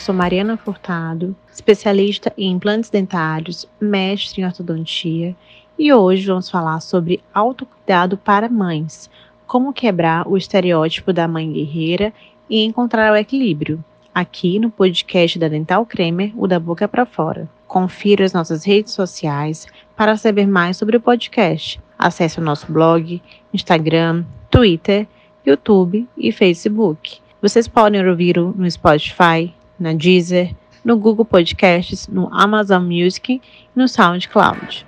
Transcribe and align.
Eu 0.00 0.04
sou 0.04 0.14
Mariana 0.14 0.56
Furtado, 0.56 1.36
especialista 1.52 2.32
em 2.38 2.52
implantes 2.52 2.88
dentários, 2.88 3.68
mestre 3.78 4.40
em 4.40 4.46
ortodontia, 4.46 5.36
e 5.78 5.92
hoje 5.92 6.26
vamos 6.26 6.48
falar 6.48 6.80
sobre 6.80 7.22
autocuidado 7.34 8.16
para 8.16 8.48
mães, 8.48 9.10
como 9.46 9.74
quebrar 9.74 10.26
o 10.26 10.38
estereótipo 10.38 11.12
da 11.12 11.28
mãe 11.28 11.52
guerreira 11.52 12.14
e 12.48 12.64
encontrar 12.64 13.12
o 13.12 13.16
equilíbrio, 13.16 13.84
aqui 14.14 14.58
no 14.58 14.70
podcast 14.70 15.38
da 15.38 15.48
Dental 15.48 15.84
Cremer, 15.84 16.32
o 16.34 16.46
da 16.46 16.58
boca 16.58 16.88
para 16.88 17.04
fora. 17.04 17.46
Confira 17.68 18.24
as 18.24 18.32
nossas 18.32 18.64
redes 18.64 18.94
sociais 18.94 19.66
para 19.94 20.16
saber 20.16 20.46
mais 20.46 20.78
sobre 20.78 20.96
o 20.96 21.00
podcast. 21.00 21.78
Acesse 21.98 22.38
o 22.38 22.42
nosso 22.42 22.72
blog, 22.72 23.20
Instagram, 23.52 24.24
Twitter, 24.50 25.06
YouTube 25.44 26.08
e 26.16 26.32
Facebook. 26.32 27.18
Vocês 27.42 27.68
podem 27.68 28.06
ouvir 28.08 28.38
no 28.38 28.70
Spotify, 28.70 29.52
na 29.80 29.94
Deezer, 29.94 30.54
no 30.84 30.96
Google 30.96 31.24
Podcasts, 31.24 32.06
no 32.06 32.28
Amazon 32.32 32.84
Music 32.84 33.32
e 33.34 33.42
no 33.74 33.88
SoundCloud. 33.88 34.86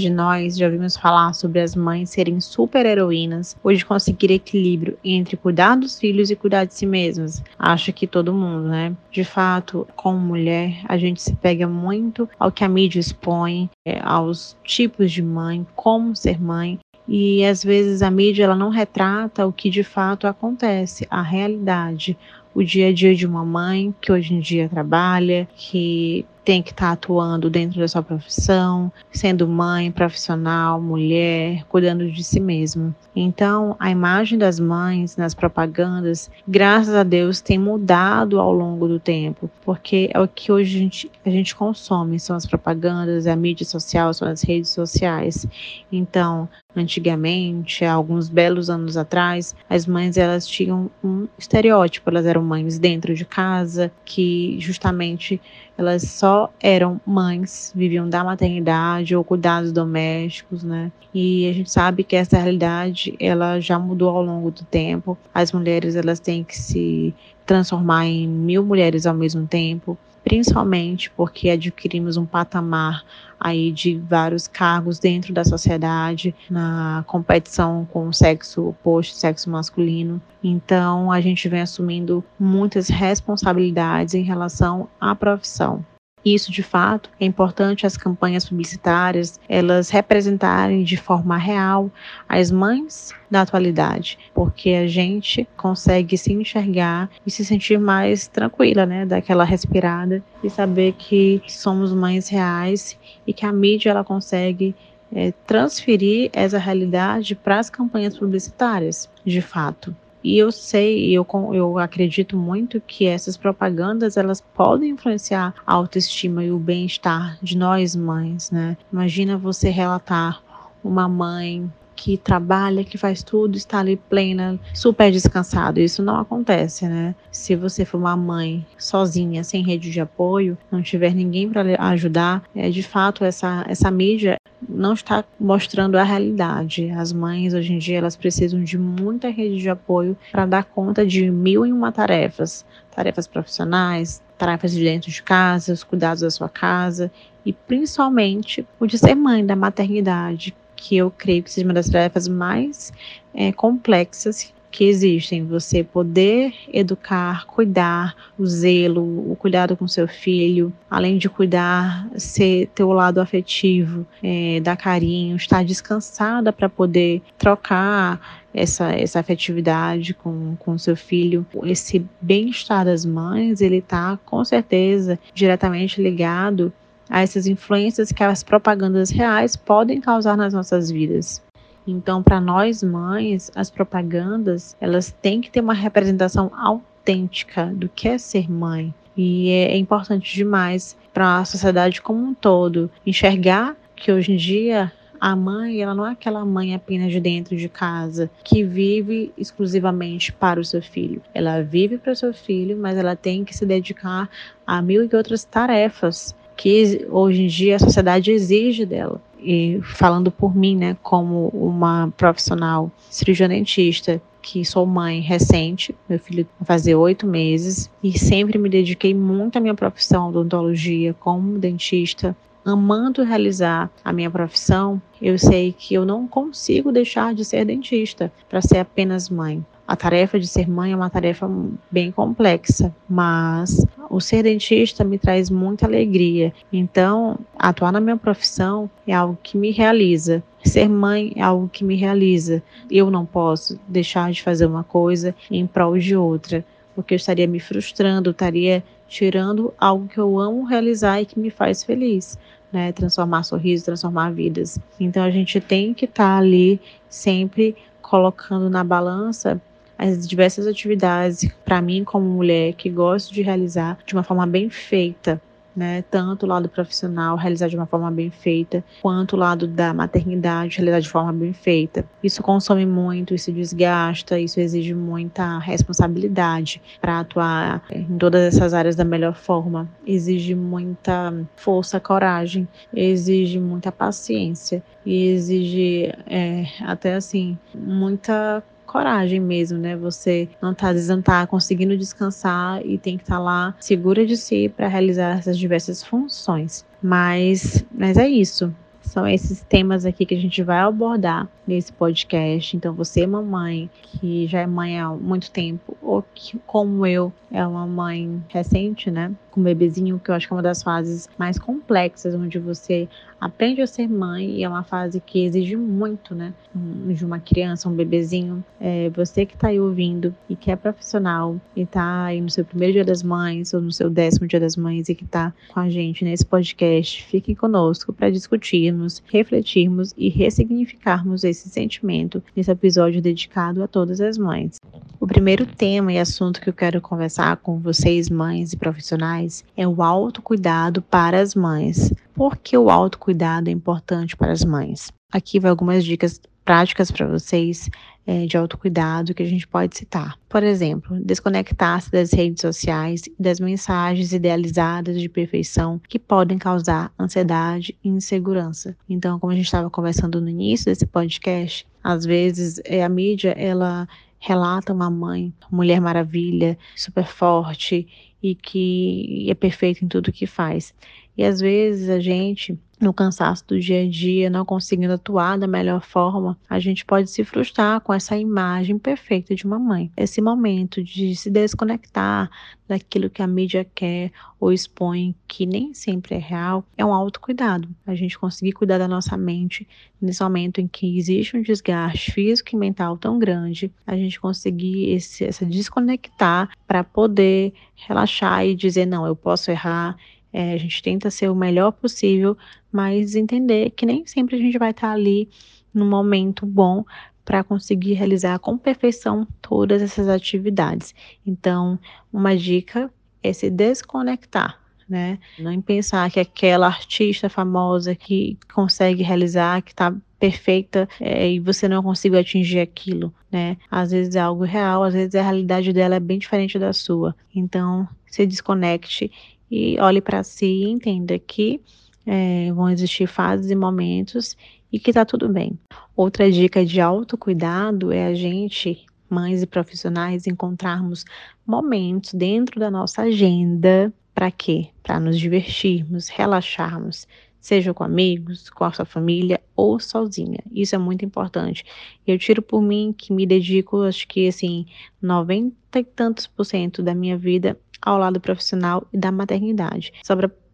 De 0.00 0.10
nós 0.10 0.56
já 0.56 0.66
ouvimos 0.66 0.96
falar 0.96 1.32
sobre 1.34 1.60
as 1.60 1.76
mães 1.76 2.10
serem 2.10 2.40
super 2.40 2.86
heroínas 2.86 3.56
ou 3.62 3.72
de 3.72 3.84
conseguir 3.84 4.30
equilíbrio 4.30 4.98
entre 5.04 5.36
cuidar 5.36 5.76
dos 5.76 5.98
filhos 5.98 6.30
e 6.30 6.36
cuidar 6.36 6.64
de 6.64 6.74
si 6.74 6.86
mesmas? 6.86 7.42
Acho 7.58 7.92
que 7.92 8.06
todo 8.06 8.32
mundo, 8.32 8.68
né? 8.68 8.94
De 9.10 9.24
fato, 9.24 9.86
como 9.94 10.18
mulher, 10.18 10.80
a 10.88 10.96
gente 10.96 11.20
se 11.20 11.34
pega 11.34 11.66
muito 11.66 12.28
ao 12.38 12.50
que 12.50 12.64
a 12.64 12.68
mídia 12.68 13.00
expõe, 13.00 13.68
é, 13.86 14.00
aos 14.02 14.56
tipos 14.64 15.12
de 15.12 15.22
mãe, 15.22 15.66
como 15.74 16.16
ser 16.16 16.40
mãe, 16.40 16.78
e 17.06 17.44
às 17.44 17.62
vezes 17.64 18.02
a 18.02 18.10
mídia 18.10 18.44
ela 18.44 18.56
não 18.56 18.68
retrata 18.68 19.46
o 19.46 19.52
que 19.52 19.68
de 19.68 19.82
fato 19.82 20.26
acontece, 20.26 21.06
a 21.10 21.20
realidade, 21.20 22.16
o 22.54 22.62
dia 22.62 22.88
a 22.88 22.92
dia 22.92 23.14
de 23.14 23.26
uma 23.26 23.44
mãe 23.44 23.94
que 24.00 24.12
hoje 24.12 24.34
em 24.34 24.40
dia 24.40 24.68
trabalha, 24.68 25.48
que 25.56 26.24
tem 26.44 26.62
que 26.62 26.70
estar 26.70 26.86
tá 26.86 26.92
atuando 26.92 27.48
dentro 27.48 27.78
da 27.78 27.86
sua 27.86 28.02
profissão, 28.02 28.90
sendo 29.10 29.46
mãe, 29.46 29.90
profissional, 29.90 30.80
mulher, 30.80 31.64
cuidando 31.68 32.10
de 32.10 32.24
si 32.24 32.40
mesma. 32.40 32.94
Então, 33.14 33.76
a 33.78 33.90
imagem 33.90 34.38
das 34.38 34.58
mães 34.58 35.16
nas 35.16 35.34
propagandas, 35.34 36.30
graças 36.48 36.94
a 36.94 37.02
Deus, 37.02 37.40
tem 37.40 37.58
mudado 37.58 38.40
ao 38.40 38.52
longo 38.52 38.88
do 38.88 38.98
tempo, 38.98 39.50
porque 39.64 40.10
é 40.12 40.20
o 40.20 40.26
que 40.26 40.50
hoje 40.50 40.76
a 40.76 40.80
gente, 40.80 41.10
a 41.24 41.30
gente 41.30 41.54
consome, 41.54 42.18
são 42.18 42.34
as 42.34 42.46
propagandas, 42.46 43.26
a 43.26 43.36
mídia 43.36 43.66
social, 43.66 44.12
são 44.12 44.26
as 44.26 44.42
redes 44.42 44.70
sociais. 44.70 45.46
Então, 45.90 46.48
antigamente, 46.74 47.84
há 47.84 47.92
alguns 47.92 48.28
belos 48.28 48.70
anos 48.70 48.96
atrás, 48.96 49.54
as 49.68 49.86
mães 49.86 50.16
elas 50.16 50.46
tinham 50.46 50.90
um 51.04 51.28
estereótipo, 51.38 52.08
elas 52.08 52.26
eram 52.26 52.42
mães 52.42 52.78
dentro 52.78 53.14
de 53.14 53.24
casa, 53.24 53.92
que 54.04 54.56
justamente 54.58 55.40
elas 55.76 56.02
só 56.02 56.31
eram 56.60 57.00
mães, 57.06 57.72
viviam 57.74 58.08
da 58.08 58.24
maternidade 58.24 59.14
ou 59.14 59.24
cuidados 59.24 59.72
domésticos, 59.72 60.62
né? 60.62 60.90
E 61.14 61.48
a 61.48 61.52
gente 61.52 61.70
sabe 61.70 62.04
que 62.04 62.16
essa 62.16 62.38
realidade 62.38 63.14
ela 63.20 63.60
já 63.60 63.78
mudou 63.78 64.10
ao 64.10 64.22
longo 64.22 64.50
do 64.50 64.64
tempo. 64.64 65.16
As 65.34 65.52
mulheres 65.52 65.96
elas 65.96 66.20
têm 66.20 66.42
que 66.42 66.56
se 66.56 67.14
transformar 67.44 68.06
em 68.06 68.26
mil 68.26 68.64
mulheres 68.64 69.06
ao 69.06 69.14
mesmo 69.14 69.46
tempo 69.46 69.98
principalmente 70.24 71.10
porque 71.10 71.50
adquirimos 71.50 72.16
um 72.16 72.24
patamar 72.24 73.04
aí 73.38 73.72
de 73.72 73.98
vários 73.98 74.46
cargos 74.46 74.98
dentro 74.98 75.32
da 75.32 75.44
sociedade, 75.44 76.34
na 76.48 77.02
competição 77.06 77.86
com 77.90 78.08
o 78.08 78.12
sexo 78.12 78.68
oposto, 78.68 79.16
sexo 79.16 79.50
masculino. 79.50 80.22
Então, 80.42 81.10
a 81.10 81.20
gente 81.20 81.48
vem 81.48 81.60
assumindo 81.60 82.22
muitas 82.38 82.88
responsabilidades 82.88 84.14
em 84.14 84.22
relação 84.22 84.88
à 85.00 85.14
profissão. 85.14 85.84
Isso, 86.24 86.52
de 86.52 86.62
fato, 86.62 87.10
é 87.18 87.24
importante 87.24 87.86
as 87.86 87.96
campanhas 87.96 88.48
publicitárias, 88.48 89.40
elas 89.48 89.90
representarem 89.90 90.84
de 90.84 90.96
forma 90.96 91.36
real 91.36 91.90
as 92.28 92.50
mães 92.50 93.12
da 93.30 93.42
atualidade, 93.42 94.18
porque 94.32 94.70
a 94.70 94.86
gente 94.86 95.48
consegue 95.56 96.16
se 96.16 96.32
enxergar 96.32 97.10
e 97.26 97.30
se 97.30 97.44
sentir 97.44 97.78
mais 97.78 98.28
tranquila, 98.28 98.86
né, 98.86 99.04
daquela 99.04 99.42
respirada 99.42 100.22
e 100.44 100.50
saber 100.50 100.92
que 100.92 101.42
somos 101.48 101.92
mães 101.92 102.28
reais 102.28 102.96
e 103.26 103.32
que 103.32 103.44
a 103.44 103.52
mídia 103.52 103.90
ela 103.90 104.04
consegue 104.04 104.74
é, 105.14 105.32
transferir 105.46 106.30
essa 106.32 106.58
realidade 106.58 107.34
para 107.34 107.58
as 107.58 107.68
campanhas 107.68 108.16
publicitárias, 108.16 109.08
de 109.24 109.42
fato. 109.42 109.94
E 110.22 110.38
eu 110.38 110.52
sei, 110.52 111.10
eu, 111.12 111.26
eu 111.52 111.78
acredito 111.78 112.36
muito 112.36 112.80
que 112.80 113.06
essas 113.06 113.36
propagandas 113.36 114.16
elas 114.16 114.40
podem 114.40 114.90
influenciar 114.90 115.54
a 115.66 115.72
autoestima 115.74 116.44
e 116.44 116.52
o 116.52 116.58
bem-estar 116.58 117.38
de 117.42 117.56
nós 117.56 117.96
mães, 117.96 118.50
né? 118.50 118.76
Imagina 118.92 119.36
você 119.36 119.68
relatar 119.68 120.40
uma 120.84 121.08
mãe 121.08 121.70
que 122.02 122.16
trabalha, 122.16 122.82
que 122.82 122.98
faz 122.98 123.22
tudo, 123.22 123.56
está 123.56 123.78
ali 123.78 123.94
plena, 123.96 124.58
super 124.74 125.08
descansado. 125.12 125.78
Isso 125.78 126.02
não 126.02 126.18
acontece, 126.18 126.84
né? 126.88 127.14
Se 127.30 127.54
você 127.54 127.84
for 127.84 127.96
uma 127.96 128.16
mãe 128.16 128.66
sozinha, 128.76 129.44
sem 129.44 129.62
rede 129.62 129.88
de 129.88 130.00
apoio, 130.00 130.58
não 130.68 130.82
tiver 130.82 131.14
ninguém 131.14 131.48
para 131.48 131.62
ajudar, 131.90 132.42
é 132.56 132.68
de 132.70 132.82
fato 132.82 133.24
essa 133.24 133.64
essa 133.68 133.88
mídia 133.88 134.34
não 134.68 134.94
está 134.94 135.24
mostrando 135.38 135.96
a 135.96 136.02
realidade. 136.02 136.90
As 136.90 137.12
mães 137.12 137.54
hoje 137.54 137.72
em 137.72 137.78
dia 137.78 137.98
elas 137.98 138.16
precisam 138.16 138.64
de 138.64 138.76
muita 138.76 139.28
rede 139.28 139.58
de 139.58 139.70
apoio 139.70 140.16
para 140.32 140.44
dar 140.44 140.64
conta 140.64 141.06
de 141.06 141.30
mil 141.30 141.64
e 141.64 141.72
uma 141.72 141.92
tarefas, 141.92 142.66
tarefas 142.90 143.28
profissionais, 143.28 144.20
tarefas 144.36 144.72
de 144.72 144.82
dentro 144.82 145.08
de 145.08 145.22
casa, 145.22 145.72
os 145.72 145.84
cuidados 145.84 146.22
da 146.22 146.30
sua 146.32 146.48
casa 146.48 147.12
e 147.46 147.52
principalmente 147.52 148.66
o 148.80 148.86
de 148.86 148.98
ser 148.98 149.14
mãe 149.14 149.46
da 149.46 149.54
maternidade, 149.54 150.52
que 150.82 150.96
eu 150.96 151.12
creio 151.16 151.44
que 151.44 151.50
seja 151.50 151.64
uma 151.64 151.72
das 151.72 151.88
tarefas 151.88 152.26
mais 152.26 152.92
é, 153.32 153.52
complexas 153.52 154.52
que 154.68 154.84
existem. 154.84 155.46
Você 155.46 155.84
poder 155.84 156.52
educar, 156.72 157.46
cuidar, 157.46 158.16
o 158.36 158.44
zelo, 158.44 159.30
o 159.30 159.36
cuidado 159.36 159.76
com 159.76 159.86
seu 159.86 160.08
filho, 160.08 160.72
além 160.90 161.18
de 161.18 161.28
cuidar, 161.28 162.08
ser 162.16 162.68
teu 162.74 162.90
lado 162.90 163.20
afetivo, 163.20 164.04
é, 164.22 164.58
dar 164.60 164.76
carinho, 164.76 165.36
estar 165.36 165.64
descansada 165.64 166.52
para 166.52 166.68
poder 166.68 167.22
trocar 167.38 168.42
essa, 168.52 168.90
essa 168.92 169.20
afetividade 169.20 170.14
com, 170.14 170.56
com 170.58 170.76
seu 170.76 170.96
filho. 170.96 171.46
Esse 171.62 172.04
bem-estar 172.20 172.84
das 172.84 173.04
mães, 173.04 173.60
ele 173.60 173.76
está 173.76 174.18
com 174.24 174.44
certeza 174.44 175.16
diretamente 175.32 176.02
ligado 176.02 176.72
a 177.08 177.20
essas 177.20 177.46
influências 177.46 178.12
que 178.12 178.22
as 178.22 178.42
propagandas 178.42 179.10
reais 179.10 179.56
podem 179.56 180.00
causar 180.00 180.36
nas 180.36 180.52
nossas 180.52 180.90
vidas. 180.90 181.42
Então, 181.86 182.22
para 182.22 182.40
nós 182.40 182.82
mães, 182.82 183.50
as 183.54 183.70
propagandas, 183.70 184.76
elas 184.80 185.10
têm 185.20 185.40
que 185.40 185.50
ter 185.50 185.60
uma 185.60 185.74
representação 185.74 186.50
autêntica 186.56 187.66
do 187.66 187.88
que 187.88 188.08
é 188.08 188.18
ser 188.18 188.50
mãe. 188.50 188.94
E 189.16 189.50
é, 189.50 189.72
é 189.72 189.76
importante 189.76 190.34
demais 190.34 190.96
para 191.12 191.38
a 191.38 191.44
sociedade 191.44 192.00
como 192.00 192.22
um 192.22 192.34
todo 192.34 192.90
enxergar 193.04 193.76
que 193.94 194.10
hoje 194.10 194.32
em 194.32 194.36
dia 194.36 194.92
a 195.22 195.36
mãe, 195.36 195.80
ela 195.80 195.94
não 195.94 196.04
é 196.04 196.10
aquela 196.10 196.44
mãe 196.44 196.74
apenas 196.74 197.12
de 197.12 197.20
dentro 197.20 197.56
de 197.56 197.68
casa 197.68 198.28
que 198.42 198.64
vive 198.64 199.32
exclusivamente 199.38 200.32
para 200.32 200.58
o 200.58 200.64
seu 200.64 200.82
filho. 200.82 201.22
Ela 201.32 201.62
vive 201.62 201.96
para 201.96 202.12
o 202.12 202.16
seu 202.16 202.34
filho, 202.34 202.76
mas 202.76 202.98
ela 202.98 203.14
tem 203.14 203.44
que 203.44 203.54
se 203.54 203.64
dedicar 203.64 204.28
a 204.66 204.82
mil 204.82 205.04
e 205.04 205.16
outras 205.16 205.44
tarefas 205.44 206.34
que 206.62 207.04
hoje 207.10 207.42
em 207.42 207.46
dia 207.48 207.74
a 207.74 207.78
sociedade 207.80 208.30
exige 208.30 208.86
dela. 208.86 209.20
E 209.36 209.80
falando 209.82 210.30
por 210.30 210.54
mim, 210.54 210.76
né, 210.76 210.96
como 211.02 211.48
uma 211.48 212.12
profissional 212.16 212.88
cirurgiã 213.10 213.48
dentista, 213.48 214.22
que 214.40 214.64
sou 214.64 214.86
mãe 214.86 215.18
recente, 215.18 215.92
meu 216.08 216.20
filho 216.20 216.46
vai 216.60 216.66
fazer 216.66 216.94
oito 216.94 217.26
meses, 217.26 217.90
e 218.00 218.16
sempre 218.16 218.58
me 218.58 218.68
dediquei 218.68 219.12
muito 219.12 219.56
à 219.56 219.60
minha 219.60 219.74
profissão, 219.74 220.28
odontologia, 220.28 221.12
como 221.18 221.58
dentista, 221.58 222.36
amando 222.64 223.24
realizar 223.24 223.90
a 224.04 224.12
minha 224.12 224.30
profissão, 224.30 225.02
eu 225.20 225.36
sei 225.36 225.74
que 225.76 225.94
eu 225.94 226.04
não 226.04 226.28
consigo 226.28 226.92
deixar 226.92 227.34
de 227.34 227.44
ser 227.44 227.64
dentista 227.64 228.32
para 228.48 228.62
ser 228.62 228.78
apenas 228.78 229.28
mãe. 229.28 229.64
A 229.92 229.96
tarefa 229.96 230.40
de 230.40 230.46
ser 230.46 230.66
mãe 230.70 230.92
é 230.92 230.96
uma 230.96 231.10
tarefa 231.10 231.46
bem 231.90 232.10
complexa, 232.10 232.90
mas 233.06 233.86
o 234.08 234.22
ser 234.22 234.42
dentista 234.42 235.04
me 235.04 235.18
traz 235.18 235.50
muita 235.50 235.84
alegria. 235.84 236.50
Então, 236.72 237.38
atuar 237.58 237.92
na 237.92 238.00
minha 238.00 238.16
profissão 238.16 238.90
é 239.06 239.12
algo 239.12 239.38
que 239.42 239.58
me 239.58 239.70
realiza. 239.70 240.42
Ser 240.64 240.88
mãe 240.88 241.34
é 241.36 241.42
algo 241.42 241.68
que 241.68 241.84
me 241.84 241.94
realiza. 241.94 242.62
Eu 242.90 243.10
não 243.10 243.26
posso 243.26 243.78
deixar 243.86 244.32
de 244.32 244.42
fazer 244.42 244.64
uma 244.64 244.82
coisa 244.82 245.34
em 245.50 245.66
prol 245.66 245.98
de 245.98 246.16
outra, 246.16 246.64
porque 246.94 247.12
eu 247.12 247.16
estaria 247.16 247.46
me 247.46 247.60
frustrando, 247.60 248.30
estaria 248.30 248.82
tirando 249.06 249.74
algo 249.78 250.08
que 250.08 250.16
eu 250.16 250.38
amo 250.38 250.64
realizar 250.64 251.20
e 251.20 251.26
que 251.26 251.38
me 251.38 251.50
faz 251.50 251.84
feliz. 251.84 252.38
né? 252.72 252.92
Transformar 252.92 253.42
sorrisos, 253.42 253.84
transformar 253.84 254.32
vidas. 254.32 254.78
Então 254.98 255.22
a 255.22 255.30
gente 255.30 255.60
tem 255.60 255.92
que 255.92 256.06
estar 256.06 256.36
tá 256.36 256.38
ali 256.38 256.80
sempre 257.10 257.76
colocando 258.00 258.70
na 258.70 258.82
balança 258.82 259.60
as 260.02 260.26
diversas 260.26 260.66
atividades 260.66 261.48
para 261.64 261.80
mim 261.80 262.02
como 262.02 262.28
mulher 262.28 262.72
que 262.74 262.90
gosto 262.90 263.32
de 263.32 263.42
realizar 263.42 263.98
de 264.04 264.14
uma 264.14 264.24
forma 264.24 264.46
bem 264.46 264.68
feita, 264.68 265.40
né? 265.76 266.02
Tanto 266.10 266.44
o 266.44 266.48
lado 266.48 266.68
profissional 266.68 267.36
realizar 267.36 267.68
de 267.68 267.76
uma 267.76 267.86
forma 267.86 268.10
bem 268.10 268.30
feita, 268.30 268.84
quanto 269.00 269.34
o 269.34 269.38
lado 269.38 269.66
da 269.66 269.94
maternidade 269.94 270.78
realizar 270.78 271.00
de 271.00 271.08
forma 271.08 271.32
bem 271.32 271.52
feita. 271.52 272.04
Isso 272.22 272.42
consome 272.42 272.84
muito, 272.84 273.32
isso 273.32 273.52
desgasta, 273.52 274.38
isso 274.38 274.60
exige 274.60 274.92
muita 274.92 275.58
responsabilidade 275.58 276.82
para 277.00 277.20
atuar 277.20 277.82
em 277.90 278.18
todas 278.18 278.54
essas 278.54 278.74
áreas 278.74 278.96
da 278.96 279.04
melhor 279.04 279.34
forma. 279.34 279.88
Exige 280.06 280.54
muita 280.54 281.32
força, 281.56 282.00
coragem, 282.00 282.68
exige 282.92 283.58
muita 283.58 283.90
paciência 283.92 284.82
e 285.06 285.28
exige 285.28 286.12
é, 286.26 286.66
até 286.82 287.14
assim 287.14 287.56
muita 287.74 288.62
coragem 288.92 289.40
mesmo, 289.40 289.78
né? 289.78 289.96
Você 289.96 290.48
não 290.60 290.74
tá, 290.74 290.90
às 290.90 291.08
tá 291.24 291.46
conseguindo 291.46 291.96
descansar 291.96 292.84
e 292.84 292.98
tem 292.98 293.16
que 293.16 293.22
estar 293.22 293.36
tá 293.36 293.42
lá 293.42 293.74
segura 293.80 294.26
de 294.26 294.36
si 294.36 294.68
para 294.68 294.86
realizar 294.86 295.38
essas 295.38 295.58
diversas 295.58 296.04
funções. 296.04 296.84
Mas, 297.02 297.84
mas 297.90 298.18
é 298.18 298.28
isso. 298.28 298.72
São 299.00 299.26
esses 299.26 299.60
temas 299.62 300.06
aqui 300.06 300.24
que 300.24 300.34
a 300.34 300.40
gente 300.40 300.62
vai 300.62 300.78
abordar 300.78 301.48
nesse 301.66 301.92
podcast. 301.92 302.76
Então, 302.76 302.94
você, 302.94 303.26
mamãe, 303.26 303.90
que 304.02 304.46
já 304.46 304.60
é 304.60 304.66
mãe 304.66 305.00
há 305.00 305.10
muito 305.10 305.50
tempo, 305.50 305.96
ou 306.00 306.24
que, 306.34 306.58
como 306.66 307.04
eu, 307.04 307.32
é 307.50 307.66
uma 307.66 307.86
mãe 307.86 308.42
recente, 308.48 309.10
né? 309.10 309.32
Com 309.52 309.60
um 309.60 309.64
bebezinho, 309.64 310.18
que 310.18 310.30
eu 310.30 310.34
acho 310.34 310.48
que 310.48 310.52
é 310.52 310.56
uma 310.56 310.62
das 310.62 310.82
fases 310.82 311.28
mais 311.38 311.58
complexas, 311.58 312.34
onde 312.34 312.58
você 312.58 313.08
aprende 313.42 313.82
a 313.82 313.86
ser 313.88 314.08
mãe 314.08 314.56
e 314.56 314.62
é 314.62 314.68
uma 314.68 314.84
fase 314.84 315.20
que 315.20 315.44
exige 315.44 315.74
muito, 315.74 316.32
né? 316.32 316.54
De 316.74 317.24
uma 317.24 317.40
criança, 317.40 317.88
um 317.88 317.92
bebezinho. 317.92 318.64
É, 318.80 319.10
você 319.10 319.44
que 319.44 319.54
está 319.54 319.68
aí 319.68 319.80
ouvindo 319.80 320.32
e 320.48 320.54
que 320.54 320.70
é 320.70 320.76
profissional 320.76 321.60
e 321.74 321.82
está 321.82 322.26
aí 322.26 322.40
no 322.40 322.48
seu 322.48 322.64
primeiro 322.64 322.94
dia 322.94 323.04
das 323.04 323.20
mães 323.20 323.74
ou 323.74 323.80
no 323.80 323.90
seu 323.90 324.08
décimo 324.08 324.46
dia 324.46 324.60
das 324.60 324.76
mães 324.76 325.08
e 325.08 325.14
que 325.14 325.24
está 325.24 325.52
com 325.74 325.80
a 325.80 325.90
gente 325.90 326.24
nesse 326.24 326.46
podcast, 326.46 327.24
fiquem 327.24 327.52
conosco 327.52 328.12
para 328.12 328.30
discutirmos, 328.30 329.20
refletirmos 329.26 330.14
e 330.16 330.28
ressignificarmos 330.28 331.42
esse 331.42 331.68
sentimento 331.68 332.40
nesse 332.54 332.70
episódio 332.70 333.20
dedicado 333.20 333.82
a 333.82 333.88
todas 333.88 334.20
as 334.20 334.38
mães. 334.38 334.76
O 335.18 335.26
primeiro 335.26 335.66
tema 335.66 336.12
e 336.12 336.18
assunto 336.18 336.60
que 336.60 336.68
eu 336.68 336.72
quero 336.72 337.00
conversar 337.00 337.56
com 337.56 337.78
vocês, 337.80 338.30
mães 338.30 338.72
e 338.72 338.76
profissionais, 338.76 339.41
é 339.76 339.86
o 339.86 340.02
autocuidado 340.02 341.02
para 341.02 341.40
as 341.40 341.54
mães. 341.54 342.12
Por 342.34 342.56
que 342.56 342.76
o 342.76 342.90
autocuidado 342.90 343.68
é 343.68 343.72
importante 343.72 344.36
para 344.36 344.52
as 344.52 344.64
mães? 344.64 345.12
Aqui 345.32 345.58
vai 345.58 345.70
algumas 345.70 346.04
dicas 346.04 346.40
práticas 346.64 347.10
para 347.10 347.26
vocês 347.26 347.90
é, 348.26 348.46
de 348.46 348.56
autocuidado 348.56 349.34
que 349.34 349.42
a 349.42 349.48
gente 349.48 349.66
pode 349.66 349.96
citar. 349.96 350.38
Por 350.48 350.62
exemplo, 350.62 351.18
desconectar-se 351.20 352.10
das 352.10 352.32
redes 352.32 352.60
sociais 352.60 353.22
e 353.26 353.34
das 353.38 353.58
mensagens 353.58 354.32
idealizadas 354.32 355.20
de 355.20 355.28
perfeição 355.28 356.00
que 356.08 356.18
podem 356.18 356.58
causar 356.58 357.12
ansiedade 357.18 357.96
e 358.02 358.08
insegurança. 358.08 358.96
Então, 359.08 359.38
como 359.38 359.52
a 359.52 359.56
gente 359.56 359.64
estava 359.64 359.90
conversando 359.90 360.40
no 360.40 360.48
início 360.48 360.86
desse 360.86 361.06
podcast, 361.06 361.86
às 362.02 362.24
vezes 362.24 362.80
é, 362.84 363.02
a 363.02 363.08
mídia 363.08 363.50
ela 363.50 364.08
relata 364.38 364.92
uma 364.92 365.08
mãe, 365.08 365.52
mulher 365.70 366.00
maravilha, 366.00 366.76
super 366.96 367.24
forte 367.24 368.08
e 368.42 368.54
que 368.54 369.46
é 369.48 369.54
perfeita 369.54 370.04
em 370.04 370.08
tudo 370.08 370.32
que 370.32 370.46
faz. 370.46 370.94
E 371.36 371.44
às 371.44 371.60
vezes 371.60 372.08
a 372.10 372.18
gente, 372.18 372.78
no 373.02 373.12
cansaço 373.12 373.66
do 373.66 373.80
dia 373.80 374.02
a 374.02 374.08
dia, 374.08 374.48
não 374.48 374.64
conseguindo 374.64 375.12
atuar 375.12 375.58
da 375.58 375.66
melhor 375.66 376.00
forma, 376.00 376.56
a 376.70 376.78
gente 376.78 377.04
pode 377.04 377.28
se 377.28 377.42
frustrar 377.42 378.00
com 378.00 378.14
essa 378.14 378.36
imagem 378.36 378.96
perfeita 378.96 379.54
de 379.54 379.66
uma 379.66 379.78
mãe. 379.78 380.10
Esse 380.16 380.40
momento 380.40 381.02
de 381.02 381.34
se 381.34 381.50
desconectar 381.50 382.48
daquilo 382.86 383.28
que 383.28 383.42
a 383.42 383.46
mídia 383.46 383.84
quer 383.94 384.30
ou 384.60 384.72
expõe, 384.72 385.34
que 385.48 385.66
nem 385.66 385.92
sempre 385.92 386.36
é 386.36 386.38
real, 386.38 386.84
é 386.96 387.04
um 387.04 387.12
autocuidado. 387.12 387.88
A 388.06 388.14
gente 388.14 388.38
conseguir 388.38 388.72
cuidar 388.72 388.98
da 388.98 389.08
nossa 389.08 389.36
mente 389.36 389.88
nesse 390.20 390.42
momento 390.42 390.80
em 390.80 390.86
que 390.86 391.18
existe 391.18 391.56
um 391.56 391.62
desgaste 391.62 392.30
físico 392.30 392.70
e 392.72 392.78
mental 392.78 393.16
tão 393.16 393.38
grande, 393.38 393.90
a 394.06 394.14
gente 394.14 394.38
conseguir 394.38 395.10
esse, 395.10 395.44
essa 395.44 395.66
desconectar 395.66 396.70
para 396.86 397.02
poder 397.02 397.72
relaxar 397.94 398.64
e 398.64 398.76
dizer: 398.76 399.06
não, 399.06 399.26
eu 399.26 399.34
posso 399.34 399.70
errar 399.70 400.16
é, 400.52 400.74
a 400.74 400.76
gente 400.76 401.02
tenta 401.02 401.30
ser 401.30 401.50
o 401.50 401.54
melhor 401.54 401.92
possível, 401.92 402.56
mas 402.90 403.34
entender 403.34 403.90
que 403.90 404.04
nem 404.04 404.26
sempre 404.26 404.56
a 404.56 404.58
gente 404.58 404.78
vai 404.78 404.90
estar 404.90 405.12
ali 405.12 405.48
no 405.94 406.04
momento 406.04 406.66
bom 406.66 407.04
para 407.44 407.64
conseguir 407.64 408.14
realizar 408.14 408.58
com 408.58 408.78
perfeição 408.78 409.46
todas 409.60 410.00
essas 410.00 410.28
atividades. 410.28 411.14
Então, 411.46 411.98
uma 412.32 412.56
dica 412.56 413.10
é 413.42 413.52
se 413.52 413.68
desconectar, 413.70 414.78
né? 415.08 415.38
Não 415.58 415.80
pensar 415.80 416.30
que 416.30 416.38
aquela 416.38 416.86
artista 416.86 417.48
famosa 417.48 418.14
que 418.14 418.56
consegue 418.72 419.22
realizar, 419.22 419.82
que 419.82 419.90
está 419.90 420.14
perfeita 420.38 421.08
é, 421.20 421.50
e 421.50 421.60
você 421.60 421.88
não 421.88 422.02
conseguiu 422.02 422.38
atingir 422.38 422.80
aquilo, 422.80 423.32
né? 423.50 423.76
Às 423.90 424.12
vezes 424.12 424.34
é 424.34 424.40
algo 424.40 424.64
real, 424.64 425.02
às 425.02 425.14
vezes 425.14 425.34
a 425.34 425.42
realidade 425.42 425.92
dela 425.92 426.16
é 426.16 426.20
bem 426.20 426.38
diferente 426.38 426.78
da 426.78 426.92
sua. 426.92 427.34
Então, 427.54 428.08
se 428.26 428.46
desconecte 428.46 429.30
e 429.72 429.98
olhe 429.98 430.20
para 430.20 430.44
si 430.44 430.66
e 430.66 430.90
entenda 430.90 431.38
que 431.38 431.80
é, 432.26 432.70
vão 432.74 432.90
existir 432.90 433.26
fases 433.26 433.70
e 433.70 433.74
momentos 433.74 434.54
e 434.92 434.98
que 435.00 435.14
tá 435.14 435.24
tudo 435.24 435.48
bem. 435.48 435.78
Outra 436.14 436.52
dica 436.52 436.84
de 436.84 437.00
autocuidado 437.00 438.12
é 438.12 438.26
a 438.26 438.34
gente, 438.34 439.06
mães 439.30 439.62
e 439.62 439.66
profissionais, 439.66 440.46
encontrarmos 440.46 441.24
momentos 441.66 442.34
dentro 442.34 442.78
da 442.78 442.90
nossa 442.90 443.22
agenda 443.22 444.12
para 444.34 444.50
quê? 444.50 444.90
Para 445.02 445.18
nos 445.18 445.40
divertirmos, 445.40 446.28
relaxarmos, 446.28 447.26
seja 447.58 447.94
com 447.94 448.04
amigos, 448.04 448.68
com 448.68 448.84
a 448.84 448.92
sua 448.92 449.06
família 449.06 449.58
ou 449.74 449.98
sozinha. 449.98 450.58
Isso 450.70 450.94
é 450.94 450.98
muito 450.98 451.24
importante. 451.24 451.82
Eu 452.26 452.38
tiro 452.38 452.60
por 452.60 452.82
mim 452.82 453.14
que 453.16 453.32
me 453.32 453.46
dedico, 453.46 454.02
acho 454.02 454.28
que 454.28 454.48
assim, 454.48 454.84
90 455.20 455.98
e 455.98 456.04
tantos 456.04 456.46
por 456.46 456.64
cento 456.64 457.02
da 457.02 457.14
minha 457.14 457.38
vida 457.38 457.78
ao 458.02 458.18
lado 458.18 458.40
profissional 458.40 459.06
e 459.12 459.18
da 459.18 459.30
maternidade. 459.32 460.12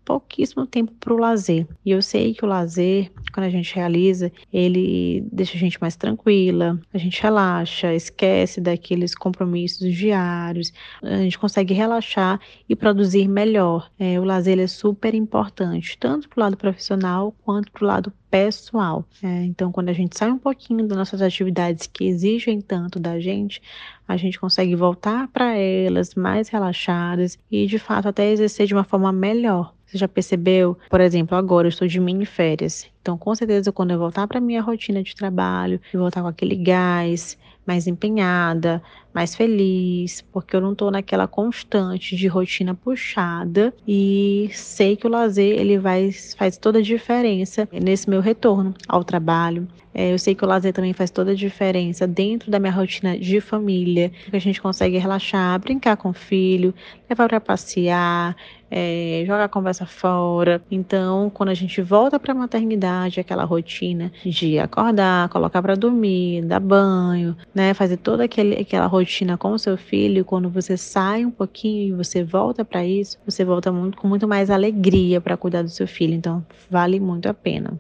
Pouquíssimo 0.09 0.67
tempo 0.67 0.91
para 0.99 1.13
o 1.13 1.19
lazer. 1.19 1.67
E 1.85 1.91
eu 1.91 2.01
sei 2.01 2.33
que 2.33 2.43
o 2.43 2.49
lazer, 2.49 3.13
quando 3.31 3.45
a 3.45 3.51
gente 3.51 3.75
realiza, 3.75 4.33
ele 4.51 5.23
deixa 5.31 5.55
a 5.55 5.61
gente 5.61 5.79
mais 5.79 5.97
tranquila, 5.97 6.81
a 6.95 6.97
gente 6.97 7.23
relaxa, 7.23 7.93
esquece 7.93 8.59
daqueles 8.59 9.15
compromissos 9.15 9.95
diários, 9.95 10.73
a 11.03 11.19
gente 11.19 11.39
consegue 11.39 11.75
relaxar 11.75 12.41
e 12.67 12.75
produzir 12.75 13.29
melhor. 13.29 13.91
É, 13.99 14.19
o 14.19 14.25
lazer 14.25 14.59
é 14.59 14.67
super 14.67 15.15
importante, 15.15 15.99
tanto 15.99 16.27
para 16.27 16.41
o 16.41 16.45
lado 16.45 16.57
profissional 16.57 17.35
quanto 17.45 17.71
para 17.71 17.85
o 17.85 17.87
lado 17.87 18.11
pessoal. 18.31 19.05
É, 19.23 19.45
então, 19.45 19.71
quando 19.71 19.91
a 19.91 19.93
gente 19.93 20.17
sai 20.17 20.31
um 20.31 20.39
pouquinho 20.39 20.87
das 20.89 20.97
nossas 20.97 21.21
atividades 21.21 21.87
que 21.87 22.05
exigem 22.05 22.63
tanto 22.63 22.99
da 22.99 23.21
gente, 23.21 23.61
a 24.07 24.17
gente 24.17 24.41
consegue 24.41 24.75
voltar 24.75 25.29
para 25.29 25.55
elas 25.55 26.15
mais 26.15 26.49
relaxadas 26.49 27.39
e, 27.51 27.67
de 27.67 27.79
fato, 27.79 28.09
até 28.09 28.31
exercer 28.31 28.67
de 28.67 28.73
uma 28.73 28.85
forma 28.85 29.13
melhor. 29.13 29.75
Você 29.89 29.97
já 29.97 30.07
percebeu? 30.07 30.77
Por 30.91 31.01
exemplo, 31.01 31.35
agora 31.37 31.67
eu 31.67 31.71
estou 31.71 31.89
de 31.89 31.99
mini 31.99 32.27
férias. 32.27 32.87
Então, 33.01 33.17
com 33.17 33.35
certeza, 33.35 33.73
quando 33.73 33.93
eu 33.93 33.99
voltar 33.99 34.27
para 34.27 34.41
minha 34.41 34.61
rotina 34.61 35.03
de 35.03 35.15
trabalho, 35.15 35.81
eu 35.93 36.01
voltar 36.01 36.23
com 36.23 36.29
aquele 36.29 36.57
gás, 36.57 37.39
mais 37.69 37.87
empenhada, 37.87 38.83
mais 39.13 39.35
feliz, 39.35 40.23
porque 40.33 40.57
eu 40.57 40.61
não 40.61 40.73
estou 40.73 40.91
naquela 40.91 41.27
constante 41.29 42.17
de 42.17 42.27
rotina 42.27 42.75
puxada 42.75 43.75
e 43.87 44.49
sei 44.55 44.97
que 44.97 45.07
o 45.07 45.11
lazer 45.11 45.59
ele 45.59 45.79
vai 45.79 46.11
faz 46.37 46.57
toda 46.57 46.79
a 46.79 46.83
diferença 46.83 47.69
nesse 47.73 48.09
meu 48.09 48.23
retorno 48.23 48.73
ao 48.89 49.05
trabalho. 49.05 49.69
É, 49.93 50.13
eu 50.13 50.19
sei 50.19 50.35
que 50.35 50.45
o 50.45 50.49
lazer 50.49 50.73
também 50.73 50.93
faz 50.93 51.11
toda 51.11 51.33
a 51.33 51.35
diferença 51.35 52.07
dentro 52.07 52.51
da 52.51 52.59
minha 52.59 52.73
rotina 52.73 53.19
de 53.19 53.41
família, 53.41 54.11
que 54.31 54.37
a 54.37 54.41
gente 54.41 54.63
consegue 54.63 54.97
relaxar, 54.97 55.59
brincar 55.59 55.97
com 55.97 56.11
o 56.11 56.15
filho, 56.15 56.73
levar 57.11 57.29
para 57.29 57.41
passear, 57.41 58.37
é, 58.71 59.25
jogar 59.27 59.45
a 59.45 59.49
conversa 59.49 59.87
fora. 59.87 60.63
Então, 60.71 61.31
quando 61.31 61.49
a 61.49 61.55
gente 61.55 61.83
volta 61.83 62.19
para 62.19 62.33
a 62.33 62.35
maternidade, 62.35 62.98
aquela 63.21 63.45
rotina 63.45 64.13
de 64.25 64.59
acordar, 64.59 65.29
colocar 65.29 65.63
para 65.63 65.75
dormir, 65.75 66.43
dar 66.43 66.61
banho, 66.61 67.37
né, 67.55 67.75
fazer 67.75 67.97
toda 67.99 68.25
aquele, 68.25 68.57
aquela 68.57 68.87
rotina 68.87 69.37
com 69.37 69.53
o 69.53 69.59
seu 69.59 69.77
filho, 69.77 70.25
quando 70.25 70.49
você 70.49 70.77
sai 70.77 71.25
um 71.25 71.31
pouquinho 71.31 71.89
e 71.89 71.97
você 71.97 72.25
volta 72.25 72.65
para 72.65 72.85
isso, 72.85 73.19
você 73.25 73.45
volta 73.45 73.71
muito 73.71 73.99
com 73.99 74.09
muito 74.09 74.27
mais 74.27 74.51
alegria 74.51 75.21
para 75.21 75.37
cuidar 75.37 75.63
do 75.63 75.69
seu 75.69 75.87
filho. 75.87 76.15
Então, 76.15 76.45
vale 76.71 76.99
muito 76.99 77.29
a 77.29 77.35
pena. 77.35 77.79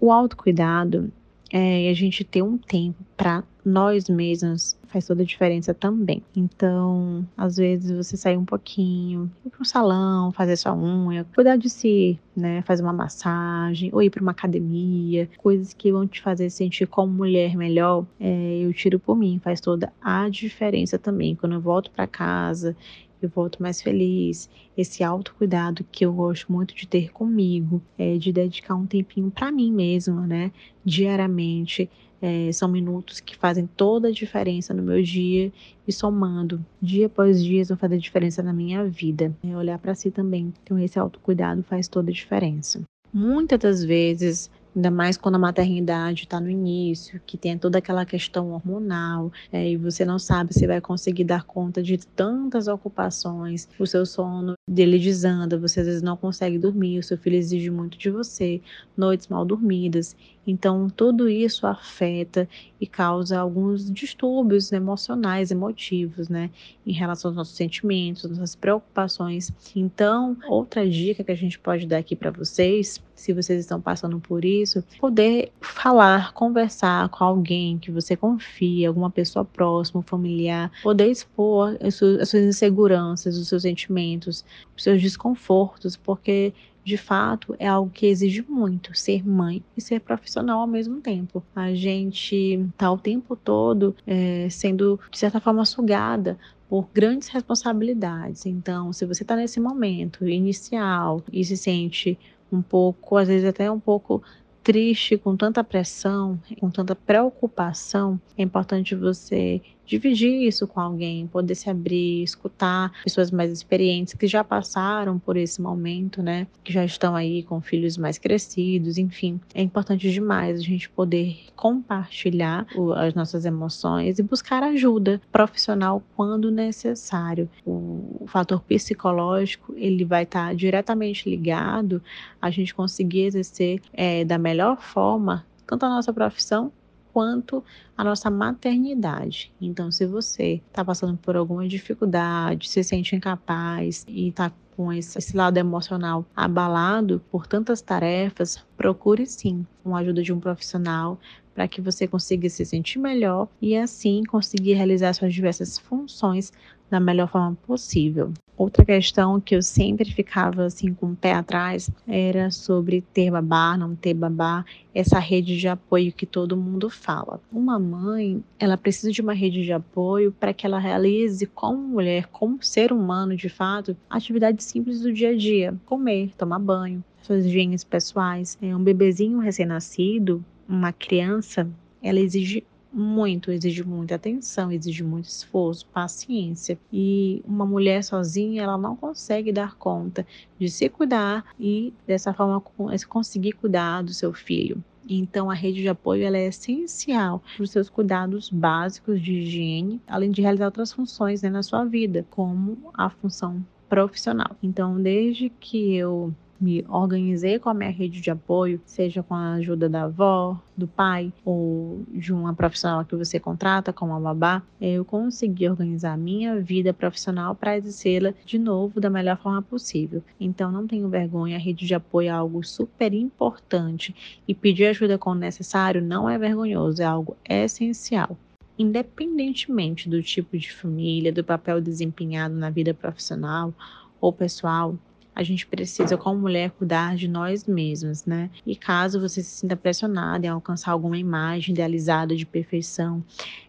O 0.00 0.12
autocuidado 0.12 1.12
é 1.52 1.90
a 1.90 1.94
gente 1.94 2.24
ter 2.24 2.42
um 2.42 2.56
tempo 2.56 3.04
para 3.16 3.42
nós 3.64 4.08
mesmos 4.08 4.78
faz 4.88 5.06
toda 5.06 5.22
a 5.22 5.24
diferença 5.24 5.72
também. 5.72 6.22
Então, 6.34 7.26
às 7.36 7.56
vezes 7.56 7.96
você 7.96 8.16
sair 8.16 8.36
um 8.36 8.44
pouquinho, 8.44 9.30
ir 9.44 9.50
para 9.50 9.60
um 9.60 9.64
salão, 9.64 10.32
fazer 10.32 10.56
sua 10.56 10.74
unha, 10.74 11.24
cuidar 11.34 11.56
de 11.56 11.70
si, 11.70 12.18
né? 12.36 12.62
Fazer 12.62 12.82
uma 12.82 12.92
massagem, 12.92 13.90
ou 13.92 14.02
ir 14.02 14.10
para 14.10 14.22
uma 14.22 14.32
academia, 14.32 15.28
coisas 15.38 15.72
que 15.72 15.92
vão 15.92 16.06
te 16.06 16.20
fazer 16.20 16.50
sentir 16.50 16.86
como 16.86 17.12
mulher 17.12 17.56
melhor. 17.56 18.04
É, 18.18 18.60
eu 18.62 18.72
tiro 18.72 18.98
por 18.98 19.16
mim, 19.16 19.40
faz 19.42 19.60
toda 19.60 19.92
a 20.02 20.28
diferença 20.28 20.98
também. 20.98 21.34
Quando 21.36 21.54
eu 21.54 21.60
volto 21.60 21.90
para 21.90 22.06
casa, 22.06 22.76
eu 23.22 23.28
volto 23.28 23.62
mais 23.62 23.80
feliz. 23.82 24.48
Esse 24.76 25.04
autocuidado 25.04 25.84
que 25.90 26.04
eu 26.04 26.12
gosto 26.12 26.50
muito 26.50 26.74
de 26.74 26.86
ter 26.86 27.12
comigo, 27.12 27.82
é, 27.98 28.16
de 28.16 28.32
dedicar 28.32 28.74
um 28.74 28.86
tempinho 28.86 29.30
para 29.30 29.52
mim 29.52 29.72
mesma, 29.72 30.26
né? 30.26 30.50
Diariamente. 30.84 31.88
É, 32.22 32.52
são 32.52 32.68
minutos 32.68 33.20
que 33.20 33.36
fazem 33.36 33.66
toda 33.76 34.08
a 34.08 34.12
diferença 34.12 34.74
no 34.74 34.82
meu 34.82 35.02
dia 35.02 35.52
e 35.86 35.92
somando 35.92 36.64
dia 36.80 37.06
após 37.06 37.42
dia 37.42 37.64
vão 37.64 37.76
fazer 37.76 37.98
diferença 37.98 38.42
na 38.42 38.52
minha 38.52 38.84
vida. 38.84 39.34
É, 39.42 39.56
olhar 39.56 39.78
para 39.78 39.94
si 39.94 40.10
também, 40.10 40.52
então 40.62 40.78
esse 40.78 40.98
autocuidado 40.98 41.62
faz 41.62 41.88
toda 41.88 42.10
a 42.10 42.14
diferença. 42.14 42.82
Muitas 43.12 43.58
das 43.58 43.84
vezes 43.84 44.50
ainda 44.74 44.90
mais 44.90 45.16
quando 45.16 45.34
a 45.34 45.38
maternidade 45.38 46.24
está 46.24 46.40
no 46.40 46.48
início, 46.48 47.20
que 47.26 47.36
tem 47.36 47.58
toda 47.58 47.78
aquela 47.78 48.04
questão 48.04 48.52
hormonal, 48.52 49.32
é, 49.52 49.70
e 49.70 49.76
você 49.76 50.04
não 50.04 50.18
sabe 50.18 50.54
se 50.54 50.66
vai 50.66 50.80
conseguir 50.80 51.24
dar 51.24 51.44
conta 51.44 51.82
de 51.82 51.98
tantas 51.98 52.68
ocupações, 52.68 53.68
o 53.78 53.86
seu 53.86 54.06
sono 54.06 54.54
dele 54.68 54.98
desanda, 54.98 55.58
você 55.58 55.80
às 55.80 55.86
vezes 55.86 56.02
não 56.02 56.16
consegue 56.16 56.58
dormir, 56.58 56.98
o 56.98 57.02
seu 57.02 57.18
filho 57.18 57.36
exige 57.36 57.70
muito 57.70 57.98
de 57.98 58.10
você, 58.10 58.60
noites 58.96 59.28
mal 59.28 59.44
dormidas. 59.44 60.16
Então, 60.46 60.88
tudo 60.88 61.28
isso 61.28 61.66
afeta 61.66 62.48
e 62.80 62.86
causa 62.86 63.38
alguns 63.38 63.90
distúrbios 63.90 64.72
emocionais, 64.72 65.50
emotivos, 65.50 66.28
né, 66.28 66.50
em 66.86 66.92
relação 66.92 67.28
aos 67.28 67.36
nossos 67.36 67.56
sentimentos, 67.56 68.24
nossas 68.24 68.56
preocupações. 68.56 69.52
Então, 69.76 70.36
outra 70.48 70.88
dica 70.88 71.22
que 71.22 71.30
a 71.30 71.36
gente 71.36 71.58
pode 71.58 71.86
dar 71.86 71.98
aqui 71.98 72.16
para 72.16 72.30
vocês, 72.30 73.00
se 73.14 73.34
vocês 73.34 73.60
estão 73.60 73.80
passando 73.80 74.18
por 74.18 74.44
isso, 74.44 74.82
poder 74.98 75.52
falar, 75.60 76.32
conversar 76.32 77.08
com 77.10 77.22
alguém 77.22 77.78
que 77.78 77.90
você 77.90 78.16
confia, 78.16 78.88
alguma 78.88 79.10
pessoa 79.10 79.44
próxima, 79.44 80.02
familiar, 80.02 80.72
poder 80.82 81.10
expor 81.10 81.76
as 81.82 81.96
suas 81.96 82.32
inseguranças, 82.32 83.36
os 83.36 83.48
seus 83.48 83.62
sentimentos, 83.62 84.42
os 84.74 84.82
seus 84.82 85.02
desconfortos, 85.02 85.96
porque 85.96 86.54
de 86.84 86.96
fato, 86.96 87.54
é 87.58 87.68
algo 87.68 87.90
que 87.90 88.06
exige 88.06 88.44
muito 88.48 88.96
ser 88.96 89.26
mãe 89.26 89.62
e 89.76 89.80
ser 89.80 90.00
profissional 90.00 90.60
ao 90.60 90.66
mesmo 90.66 91.00
tempo. 91.00 91.42
A 91.54 91.74
gente 91.74 92.66
tá 92.76 92.90
o 92.90 92.98
tempo 92.98 93.36
todo 93.36 93.94
é, 94.06 94.48
sendo, 94.50 94.98
de 95.10 95.18
certa 95.18 95.40
forma, 95.40 95.64
sugada 95.64 96.38
por 96.68 96.88
grandes 96.92 97.28
responsabilidades. 97.28 98.46
Então, 98.46 98.92
se 98.92 99.04
você 99.04 99.22
está 99.22 99.36
nesse 99.36 99.60
momento 99.60 100.26
inicial 100.28 101.22
e 101.32 101.44
se 101.44 101.56
sente 101.56 102.18
um 102.50 102.62
pouco, 102.62 103.16
às 103.16 103.28
vezes 103.28 103.48
até 103.48 103.70
um 103.70 103.80
pouco 103.80 104.22
triste, 104.62 105.16
com 105.16 105.36
tanta 105.36 105.64
pressão, 105.64 106.38
com 106.60 106.70
tanta 106.70 106.94
preocupação, 106.94 108.20
é 108.36 108.42
importante 108.42 108.94
você 108.94 109.60
dividir 109.90 110.46
isso 110.46 110.68
com 110.68 110.78
alguém, 110.78 111.26
poder 111.26 111.56
se 111.56 111.68
abrir, 111.68 112.22
escutar 112.22 112.92
pessoas 113.02 113.32
mais 113.32 113.50
experientes 113.50 114.14
que 114.14 114.28
já 114.28 114.44
passaram 114.44 115.18
por 115.18 115.36
esse 115.36 115.60
momento, 115.60 116.22
né? 116.22 116.46
Que 116.62 116.72
já 116.72 116.84
estão 116.84 117.16
aí 117.16 117.42
com 117.42 117.60
filhos 117.60 117.98
mais 117.98 118.16
crescidos, 118.16 118.98
enfim. 118.98 119.40
É 119.52 119.60
importante 119.60 120.10
demais 120.12 120.60
a 120.60 120.62
gente 120.62 120.88
poder 120.88 121.40
compartilhar 121.56 122.66
o, 122.76 122.92
as 122.92 123.14
nossas 123.14 123.44
emoções 123.44 124.20
e 124.20 124.22
buscar 124.22 124.62
ajuda 124.62 125.20
profissional 125.32 126.00
quando 126.14 126.52
necessário. 126.52 127.50
O, 127.66 128.18
o 128.20 128.26
fator 128.28 128.60
psicológico, 128.60 129.74
ele 129.76 130.04
vai 130.04 130.22
estar 130.22 130.54
diretamente 130.54 131.28
ligado 131.28 132.00
a 132.40 132.48
gente 132.48 132.72
conseguir 132.72 133.24
exercer 133.24 133.82
é, 133.92 134.24
da 134.24 134.38
melhor 134.38 134.80
forma 134.80 135.44
tanto 135.66 135.86
a 135.86 135.88
nossa 135.88 136.12
profissão 136.12 136.72
quanto 137.12 137.62
a 137.96 138.04
nossa 138.04 138.30
maternidade. 138.30 139.52
Então, 139.60 139.90
se 139.90 140.06
você 140.06 140.62
está 140.68 140.84
passando 140.84 141.16
por 141.16 141.36
alguma 141.36 141.66
dificuldade, 141.66 142.68
se 142.68 142.82
sente 142.82 143.14
incapaz 143.14 144.04
e 144.08 144.28
está 144.28 144.52
com 144.76 144.92
esse, 144.92 145.36
lado 145.36 145.58
emocional 145.58 146.24
abalado 146.34 147.20
por 147.30 147.46
tantas 147.46 147.82
tarefas, 147.82 148.64
procure 148.76 149.26
sim 149.26 149.66
uma 149.84 149.98
ajuda 149.98 150.22
de 150.22 150.32
um 150.32 150.40
profissional 150.40 151.18
para 151.54 151.68
que 151.68 151.80
você 151.80 152.06
consiga 152.06 152.48
se 152.48 152.64
sentir 152.64 152.98
melhor 152.98 153.48
e 153.60 153.76
assim 153.76 154.22
conseguir 154.24 154.74
realizar 154.74 155.12
suas 155.12 155.34
diversas 155.34 155.78
funções 155.78 156.52
da 156.90 156.98
melhor 156.98 157.28
forma 157.28 157.56
possível. 157.66 158.32
Outra 158.56 158.84
questão 158.84 159.40
que 159.40 159.56
eu 159.56 159.62
sempre 159.62 160.12
ficava 160.12 160.64
assim 160.66 160.92
com 160.92 161.12
o 161.12 161.16
pé 161.16 161.32
atrás 161.32 161.90
era 162.06 162.50
sobre 162.50 163.00
ter 163.00 163.30
babá, 163.30 163.74
não 163.74 163.96
ter 163.96 164.12
babá, 164.12 164.66
essa 164.94 165.18
rede 165.18 165.56
de 165.56 165.66
apoio 165.66 166.12
que 166.12 166.26
todo 166.26 166.58
mundo 166.58 166.90
fala. 166.90 167.40
Uma 167.50 167.78
mãe, 167.78 168.44
ela 168.58 168.76
precisa 168.76 169.10
de 169.10 169.22
uma 169.22 169.32
rede 169.32 169.64
de 169.64 169.72
apoio 169.72 170.30
para 170.38 170.52
que 170.52 170.66
ela 170.66 170.78
realize 170.78 171.46
como 171.46 171.78
mulher, 171.78 172.26
como 172.26 172.62
ser 172.62 172.92
humano 172.92 173.34
de 173.34 173.48
fato, 173.48 173.96
atividades 174.10 174.66
simples 174.66 175.00
do 175.00 175.10
dia 175.10 175.30
a 175.30 175.36
dia, 175.36 175.74
comer, 175.86 176.34
tomar 176.36 176.58
banho, 176.58 177.02
suas 177.22 177.46
higienes 177.46 177.82
pessoais. 177.82 178.58
É 178.60 178.76
um 178.76 178.84
bebezinho 178.84 179.38
recém-nascido, 179.38 180.44
uma 180.70 180.92
criança, 180.92 181.68
ela 182.00 182.20
exige 182.20 182.64
muito, 182.92 183.50
exige 183.50 183.84
muita 183.84 184.16
atenção, 184.16 184.70
exige 184.70 185.02
muito 185.02 185.26
esforço, 185.26 185.86
paciência. 185.86 186.78
E 186.92 187.42
uma 187.44 187.66
mulher 187.66 188.02
sozinha, 188.02 188.62
ela 188.62 188.78
não 188.78 188.96
consegue 188.96 189.52
dar 189.52 189.76
conta 189.76 190.26
de 190.58 190.68
se 190.68 190.88
cuidar 190.88 191.44
e 191.58 191.92
dessa 192.06 192.32
forma 192.32 192.62
conseguir 193.08 193.52
cuidar 193.52 194.02
do 194.02 194.12
seu 194.12 194.32
filho. 194.32 194.82
Então, 195.08 195.50
a 195.50 195.54
rede 195.54 195.80
de 195.80 195.88
apoio 195.88 196.24
ela 196.24 196.36
é 196.36 196.46
essencial 196.46 197.42
para 197.56 197.64
os 197.64 197.70
seus 197.70 197.88
cuidados 197.88 198.48
básicos 198.48 199.20
de 199.20 199.32
higiene, 199.32 200.00
além 200.06 200.30
de 200.30 200.40
realizar 200.40 200.66
outras 200.66 200.92
funções 200.92 201.42
né, 201.42 201.50
na 201.50 201.62
sua 201.64 201.84
vida, 201.84 202.24
como 202.30 202.90
a 202.94 203.10
função 203.10 203.64
profissional. 203.88 204.56
Então, 204.62 205.00
desde 205.00 205.48
que 205.48 205.96
eu 205.96 206.32
me 206.60 206.84
organizei 206.88 207.58
com 207.58 207.70
a 207.70 207.74
minha 207.74 207.90
rede 207.90 208.20
de 208.20 208.30
apoio, 208.30 208.80
seja 208.84 209.22
com 209.22 209.34
a 209.34 209.54
ajuda 209.54 209.88
da 209.88 210.02
avó, 210.04 210.60
do 210.76 210.86
pai 210.86 211.32
ou 211.44 212.02
de 212.08 212.32
uma 212.32 212.54
profissional 212.54 213.04
que 213.04 213.16
você 213.16 213.40
contrata, 213.40 213.92
como 213.92 214.12
a 214.14 214.20
babá, 214.20 214.62
eu 214.80 215.04
consegui 215.04 215.68
organizar 215.68 216.12
a 216.12 216.16
minha 216.16 216.60
vida 216.60 216.92
profissional 216.92 217.54
para 217.54 217.76
exercê-la 217.76 218.34
de 218.44 218.58
novo 218.58 219.00
da 219.00 219.08
melhor 219.08 219.38
forma 219.38 219.62
possível. 219.62 220.22
Então 220.38 220.70
não 220.70 220.86
tenho 220.86 221.08
vergonha, 221.08 221.56
a 221.56 221.60
rede 221.60 221.86
de 221.86 221.94
apoio 221.94 222.28
é 222.28 222.30
algo 222.30 222.62
super 222.62 223.12
importante 223.14 224.14
e 224.46 224.54
pedir 224.54 224.86
ajuda 224.86 225.18
quando 225.18 225.40
necessário 225.40 226.02
não 226.02 226.28
é 226.28 226.38
vergonhoso, 226.38 227.02
é 227.02 227.06
algo 227.06 227.36
essencial 227.48 228.36
independentemente 228.78 230.08
do 230.08 230.22
tipo 230.22 230.56
de 230.56 230.72
família, 230.72 231.30
do 231.30 231.44
papel 231.44 231.82
desempenhado 231.82 232.54
na 232.54 232.70
vida 232.70 232.94
profissional 232.94 233.74
ou 234.18 234.32
pessoal, 234.32 234.96
a 235.40 235.42
gente 235.42 235.66
precisa, 235.66 236.18
como 236.18 236.38
mulher, 236.38 236.70
cuidar 236.72 237.16
de 237.16 237.26
nós 237.26 237.64
mesmas, 237.64 238.26
né? 238.26 238.50
E 238.66 238.76
caso 238.76 239.18
você 239.18 239.42
se 239.42 239.60
sinta 239.60 239.74
pressionada 239.74 240.44
em 240.44 240.50
alcançar 240.50 240.92
alguma 240.92 241.16
imagem 241.16 241.72
idealizada 241.72 242.36
de 242.36 242.44
perfeição, 242.44 243.24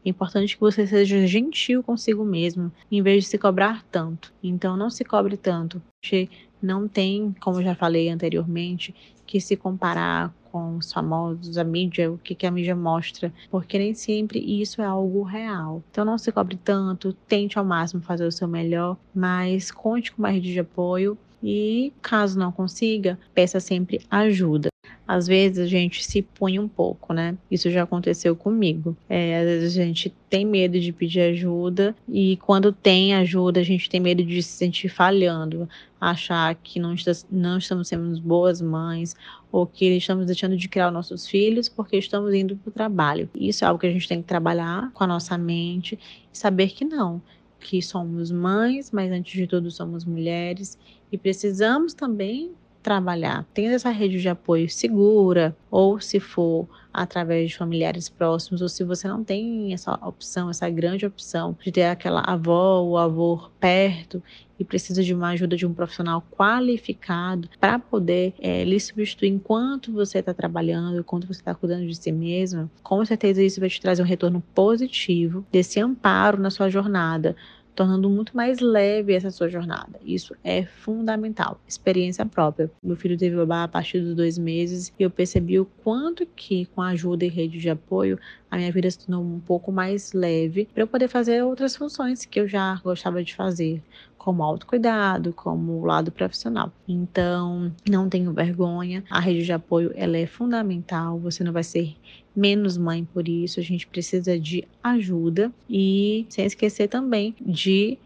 é 0.05 0.09
importante 0.09 0.55
que 0.55 0.59
você 0.59 0.85
seja 0.85 1.25
gentil 1.25 1.81
consigo 1.81 2.25
mesmo, 2.25 2.69
em 2.91 3.01
vez 3.01 3.23
de 3.23 3.29
se 3.29 3.37
cobrar 3.37 3.85
tanto. 3.89 4.33
Então, 4.43 4.75
não 4.75 4.89
se 4.89 5.05
cobre 5.05 5.37
tanto, 5.37 5.81
porque 5.95 6.27
não 6.61 6.89
tem, 6.89 7.33
como 7.39 7.59
eu 7.59 7.63
já 7.63 7.73
falei 7.73 8.09
anteriormente, 8.09 8.93
que 9.25 9.39
se 9.39 9.55
comparar 9.55 10.33
com 10.51 10.75
os 10.75 10.91
famosos, 10.91 11.57
a 11.57 11.63
mídia, 11.63 12.11
o 12.11 12.17
que, 12.17 12.35
que 12.35 12.45
a 12.45 12.51
mídia 12.51 12.75
mostra, 12.75 13.31
porque 13.49 13.79
nem 13.79 13.93
sempre 13.93 14.39
isso 14.39 14.81
é 14.81 14.85
algo 14.85 15.23
real. 15.23 15.81
Então 15.89 16.03
não 16.03 16.17
se 16.17 16.33
cobre 16.33 16.57
tanto, 16.61 17.13
tente 17.13 17.57
ao 17.57 17.63
máximo 17.63 18.01
fazer 18.01 18.27
o 18.27 18.31
seu 18.31 18.49
melhor, 18.49 18.97
mas 19.15 19.71
conte 19.71 20.11
com 20.11 20.21
uma 20.21 20.31
rede 20.31 20.51
de 20.51 20.59
apoio 20.59 21.17
e 21.43 21.93
caso 22.01 22.37
não 22.37 22.51
consiga, 22.51 23.17
peça 23.33 23.59
sempre 23.59 24.01
ajuda. 24.09 24.69
Às 25.07 25.27
vezes 25.27 25.59
a 25.59 25.67
gente 25.67 26.03
se 26.05 26.21
põe 26.21 26.57
um 26.57 26.67
pouco, 26.67 27.13
né? 27.13 27.37
Isso 27.49 27.69
já 27.69 27.83
aconteceu 27.83 28.33
comigo. 28.33 28.95
É, 29.09 29.39
às 29.39 29.45
vezes 29.45 29.77
a 29.77 29.83
gente 29.83 30.13
tem 30.29 30.45
medo 30.45 30.79
de 30.79 30.93
pedir 30.93 31.21
ajuda 31.21 31.93
e 32.07 32.37
quando 32.37 32.71
tem 32.71 33.13
ajuda 33.15 33.59
a 33.59 33.63
gente 33.63 33.89
tem 33.89 33.99
medo 33.99 34.23
de 34.23 34.41
se 34.41 34.51
sentir 34.51 34.87
falhando, 34.87 35.67
achar 35.99 36.55
que 36.55 36.79
não, 36.79 36.93
está, 36.93 37.11
não 37.29 37.57
estamos 37.57 37.89
sendo 37.89 38.21
boas 38.21 38.61
mães 38.61 39.13
ou 39.51 39.67
que 39.67 39.85
estamos 39.97 40.25
deixando 40.25 40.55
de 40.55 40.69
criar 40.69 40.89
nossos 40.91 41.27
filhos 41.27 41.67
porque 41.67 41.97
estamos 41.97 42.33
indo 42.33 42.55
para 42.55 42.69
o 42.69 42.73
trabalho. 42.73 43.29
Isso 43.35 43.65
é 43.65 43.67
algo 43.67 43.81
que 43.81 43.87
a 43.87 43.91
gente 43.91 44.07
tem 44.07 44.21
que 44.21 44.27
trabalhar 44.27 44.91
com 44.93 45.03
a 45.03 45.07
nossa 45.07 45.37
mente 45.37 45.99
e 46.33 46.37
saber 46.37 46.69
que 46.69 46.85
não, 46.85 47.21
que 47.61 47.81
somos 47.81 48.31
mães, 48.31 48.91
mas 48.91 49.11
antes 49.11 49.33
de 49.33 49.47
tudo 49.47 49.71
somos 49.71 50.03
mulheres. 50.03 50.77
E 51.11 51.17
precisamos 51.17 51.93
também 51.93 52.53
trabalhar 52.81 53.45
tendo 53.53 53.73
essa 53.73 53.89
rede 53.89 54.19
de 54.19 54.29
apoio 54.29 54.69
segura, 54.69 55.55
ou 55.69 55.99
se 55.99 56.19
for 56.19 56.67
através 56.93 57.51
de 57.51 57.57
familiares 57.57 58.09
próximos, 58.09 58.61
ou 58.61 58.67
se 58.67 58.83
você 58.83 59.07
não 59.07 59.23
tem 59.23 59.73
essa 59.73 59.93
opção, 60.05 60.49
essa 60.49 60.69
grande 60.69 61.05
opção 61.05 61.55
de 61.63 61.71
ter 61.71 61.85
aquela 61.85 62.21
avó 62.21 62.81
ou 62.81 62.97
avô 62.97 63.49
perto 63.59 64.21
e 64.59 64.63
precisa 64.63 65.01
de 65.01 65.13
uma 65.13 65.29
ajuda 65.29 65.55
de 65.55 65.65
um 65.65 65.73
profissional 65.73 66.23
qualificado 66.31 67.49
para 67.59 67.79
poder 67.79 68.33
é, 68.39 68.63
lhe 68.63 68.79
substituir 68.79 69.29
enquanto 69.29 69.91
você 69.91 70.19
está 70.19 70.33
trabalhando, 70.33 70.99
enquanto 70.99 71.25
você 71.25 71.39
está 71.39 71.55
cuidando 71.55 71.87
de 71.87 71.95
si 71.95 72.11
mesma, 72.11 72.69
com 72.83 73.03
certeza 73.05 73.41
isso 73.41 73.59
vai 73.59 73.69
te 73.69 73.81
trazer 73.81 74.03
um 74.03 74.05
retorno 74.05 74.43
positivo 74.53 75.45
desse 75.51 75.79
amparo 75.79 76.39
na 76.39 76.51
sua 76.51 76.69
jornada 76.69 77.35
tornando 77.75 78.09
muito 78.09 78.35
mais 78.35 78.59
leve 78.59 79.13
essa 79.13 79.31
sua 79.31 79.49
jornada. 79.49 79.99
Isso 80.03 80.35
é 80.43 80.63
fundamental. 80.65 81.59
Experiência 81.67 82.25
própria. 82.25 82.69
Meu 82.83 82.95
filho 82.95 83.17
teve 83.17 83.35
babá 83.35 83.63
a 83.63 83.67
partir 83.67 83.99
dos 84.01 84.15
dois 84.15 84.37
meses 84.37 84.93
e 84.99 85.03
eu 85.03 85.09
percebi 85.09 85.59
o 85.59 85.65
quanto 85.83 86.25
que, 86.25 86.65
com 86.67 86.81
a 86.81 86.89
ajuda 86.89 87.25
e 87.25 87.29
rede 87.29 87.59
de 87.59 87.69
apoio, 87.69 88.19
a 88.49 88.57
minha 88.57 88.71
vida 88.71 88.91
se 88.91 88.99
tornou 89.05 89.23
um 89.23 89.39
pouco 89.39 89.71
mais 89.71 90.11
leve 90.13 90.67
para 90.73 90.83
eu 90.83 90.87
poder 90.87 91.07
fazer 91.07 91.43
outras 91.43 91.75
funções 91.75 92.25
que 92.25 92.39
eu 92.39 92.47
já 92.47 92.75
gostava 92.83 93.23
de 93.23 93.33
fazer, 93.33 93.81
como 94.21 94.43
autocuidado, 94.43 95.33
como 95.33 95.83
lado 95.83 96.11
profissional. 96.11 96.71
Então, 96.87 97.73
não 97.89 98.07
tenho 98.07 98.31
vergonha. 98.31 99.03
A 99.09 99.19
rede 99.19 99.43
de 99.43 99.51
apoio 99.51 99.91
ela 99.95 100.15
é 100.15 100.27
fundamental. 100.27 101.17
Você 101.17 101.43
não 101.43 101.51
vai 101.51 101.63
ser 101.63 101.95
menos 102.35 102.77
mãe 102.77 103.03
por 103.03 103.27
isso. 103.27 103.59
A 103.59 103.63
gente 103.63 103.87
precisa 103.87 104.39
de 104.39 104.67
ajuda 104.83 105.51
e 105.67 106.27
sem 106.29 106.45
esquecer 106.45 106.87
também 106.87 107.33
de 107.41 107.97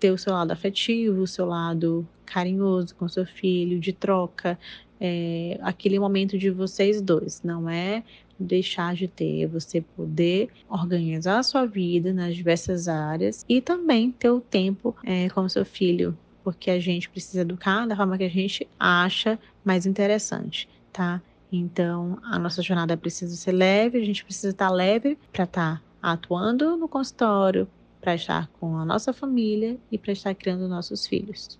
ter 0.00 0.10
o 0.10 0.16
seu 0.16 0.32
lado 0.32 0.52
afetivo, 0.52 1.20
o 1.20 1.26
seu 1.26 1.44
lado 1.44 2.08
carinhoso 2.24 2.94
com 2.94 3.06
seu 3.06 3.26
filho, 3.26 3.78
de 3.78 3.92
troca, 3.92 4.58
é, 4.98 5.58
aquele 5.60 5.98
momento 5.98 6.38
de 6.38 6.48
vocês 6.48 7.02
dois, 7.02 7.42
não 7.42 7.68
é 7.68 8.02
deixar 8.38 8.94
de 8.94 9.08
ter, 9.08 9.46
você 9.46 9.80
poder 9.80 10.48
organizar 10.68 11.38
a 11.38 11.42
sua 11.42 11.66
vida 11.66 12.12
nas 12.12 12.36
diversas 12.36 12.88
áreas 12.88 13.44
e 13.48 13.60
também 13.60 14.12
ter 14.12 14.30
o 14.30 14.40
tempo 14.40 14.94
é, 15.04 15.28
com 15.28 15.48
seu 15.48 15.64
filho, 15.64 16.16
porque 16.44 16.70
a 16.70 16.78
gente 16.78 17.08
precisa 17.08 17.40
educar 17.40 17.86
da 17.86 17.96
forma 17.96 18.16
que 18.16 18.24
a 18.24 18.30
gente 18.30 18.66
acha 18.78 19.38
mais 19.64 19.86
interessante, 19.86 20.68
tá? 20.92 21.20
Então, 21.50 22.18
a 22.22 22.38
nossa 22.38 22.62
jornada 22.62 22.96
precisa 22.96 23.34
ser 23.34 23.52
leve, 23.52 23.98
a 23.98 24.04
gente 24.04 24.24
precisa 24.24 24.50
estar 24.50 24.70
leve 24.70 25.18
para 25.32 25.44
estar 25.44 25.82
atuando 26.00 26.76
no 26.76 26.88
consultório, 26.88 27.66
para 28.00 28.14
estar 28.14 28.48
com 28.60 28.76
a 28.76 28.84
nossa 28.84 29.12
família 29.12 29.78
e 29.90 29.98
para 29.98 30.12
estar 30.12 30.34
criando 30.34 30.68
nossos 30.68 31.06
filhos. 31.06 31.58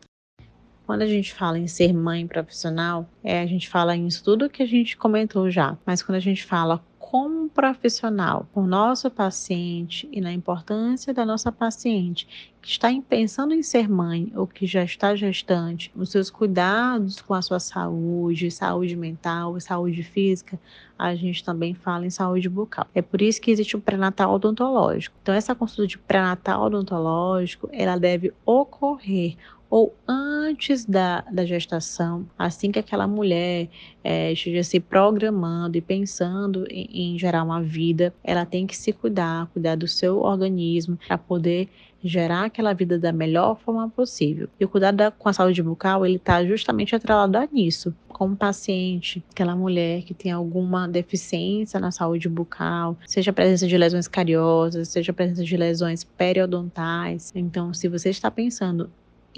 Quando 0.88 1.02
a 1.02 1.06
gente 1.06 1.34
fala 1.34 1.58
em 1.58 1.66
ser 1.66 1.92
mãe 1.92 2.26
profissional, 2.26 3.06
é, 3.22 3.42
a 3.42 3.46
gente 3.46 3.68
fala 3.68 3.94
isso 3.94 4.24
tudo 4.24 4.48
que 4.48 4.62
a 4.62 4.66
gente 4.66 4.96
comentou 4.96 5.50
já, 5.50 5.76
mas 5.84 6.02
quando 6.02 6.16
a 6.16 6.20
gente 6.20 6.46
fala 6.46 6.82
como 6.98 7.50
profissional 7.50 8.46
o 8.54 8.62
nosso 8.62 9.10
paciente 9.10 10.08
e 10.10 10.18
na 10.18 10.32
importância 10.32 11.12
da 11.12 11.26
nossa 11.26 11.52
paciente 11.52 12.26
que 12.62 12.70
está 12.70 12.88
pensando 13.06 13.52
em 13.52 13.62
ser 13.62 13.86
mãe 13.86 14.32
ou 14.34 14.46
que 14.46 14.66
já 14.66 14.82
está 14.82 15.14
gestante, 15.14 15.92
os 15.94 16.08
seus 16.08 16.30
cuidados 16.30 17.20
com 17.20 17.34
a 17.34 17.42
sua 17.42 17.60
saúde, 17.60 18.50
saúde 18.50 18.96
mental 18.96 19.60
saúde 19.60 20.02
física, 20.02 20.58
a 20.98 21.14
gente 21.14 21.44
também 21.44 21.74
fala 21.74 22.06
em 22.06 22.10
saúde 22.10 22.48
bucal. 22.48 22.86
É 22.94 23.00
por 23.00 23.22
isso 23.22 23.40
que 23.40 23.50
existe 23.50 23.76
o 23.76 23.80
pré-natal 23.80 24.34
odontológico. 24.34 25.14
Então, 25.22 25.34
essa 25.34 25.54
consulta 25.54 25.86
de 25.86 25.98
pré-natal 25.98 26.64
odontológico, 26.64 27.68
ela 27.72 27.96
deve 27.96 28.32
ocorrer 28.44 29.36
ou 29.70 29.94
antes 30.06 30.84
da, 30.84 31.20
da 31.30 31.44
gestação, 31.44 32.26
assim 32.38 32.72
que 32.72 32.78
aquela 32.78 33.06
mulher 33.06 33.68
é, 34.02 34.32
esteja 34.32 34.62
se 34.62 34.80
programando 34.80 35.76
e 35.76 35.80
pensando 35.80 36.66
em, 36.70 37.14
em 37.14 37.18
gerar 37.18 37.42
uma 37.42 37.62
vida, 37.62 38.14
ela 38.24 38.46
tem 38.46 38.66
que 38.66 38.76
se 38.76 38.92
cuidar, 38.92 39.46
cuidar 39.48 39.76
do 39.76 39.86
seu 39.86 40.20
organismo 40.20 40.98
para 41.06 41.18
poder 41.18 41.68
gerar 42.02 42.44
aquela 42.44 42.72
vida 42.72 42.98
da 42.98 43.12
melhor 43.12 43.58
forma 43.58 43.88
possível. 43.88 44.48
E 44.58 44.64
o 44.64 44.68
cuidado 44.68 44.96
da, 44.96 45.10
com 45.10 45.28
a 45.28 45.32
saúde 45.32 45.62
bucal, 45.62 46.06
ele 46.06 46.16
está 46.16 46.44
justamente 46.44 46.94
atrelado 46.94 47.36
a 47.36 47.46
nisso. 47.50 47.94
Como 48.08 48.36
paciente, 48.36 49.22
aquela 49.30 49.54
mulher 49.54 50.02
que 50.02 50.14
tem 50.14 50.30
alguma 50.30 50.88
deficiência 50.88 51.78
na 51.80 51.90
saúde 51.90 52.28
bucal, 52.28 52.96
seja 53.06 53.30
a 53.30 53.34
presença 53.34 53.66
de 53.66 53.76
lesões 53.76 54.08
cariosas, 54.08 54.88
seja 54.88 55.12
a 55.12 55.14
presença 55.14 55.44
de 55.44 55.56
lesões 55.56 56.04
periodontais. 56.04 57.32
Então, 57.34 57.74
se 57.74 57.88
você 57.88 58.10
está 58.10 58.30
pensando 58.30 58.90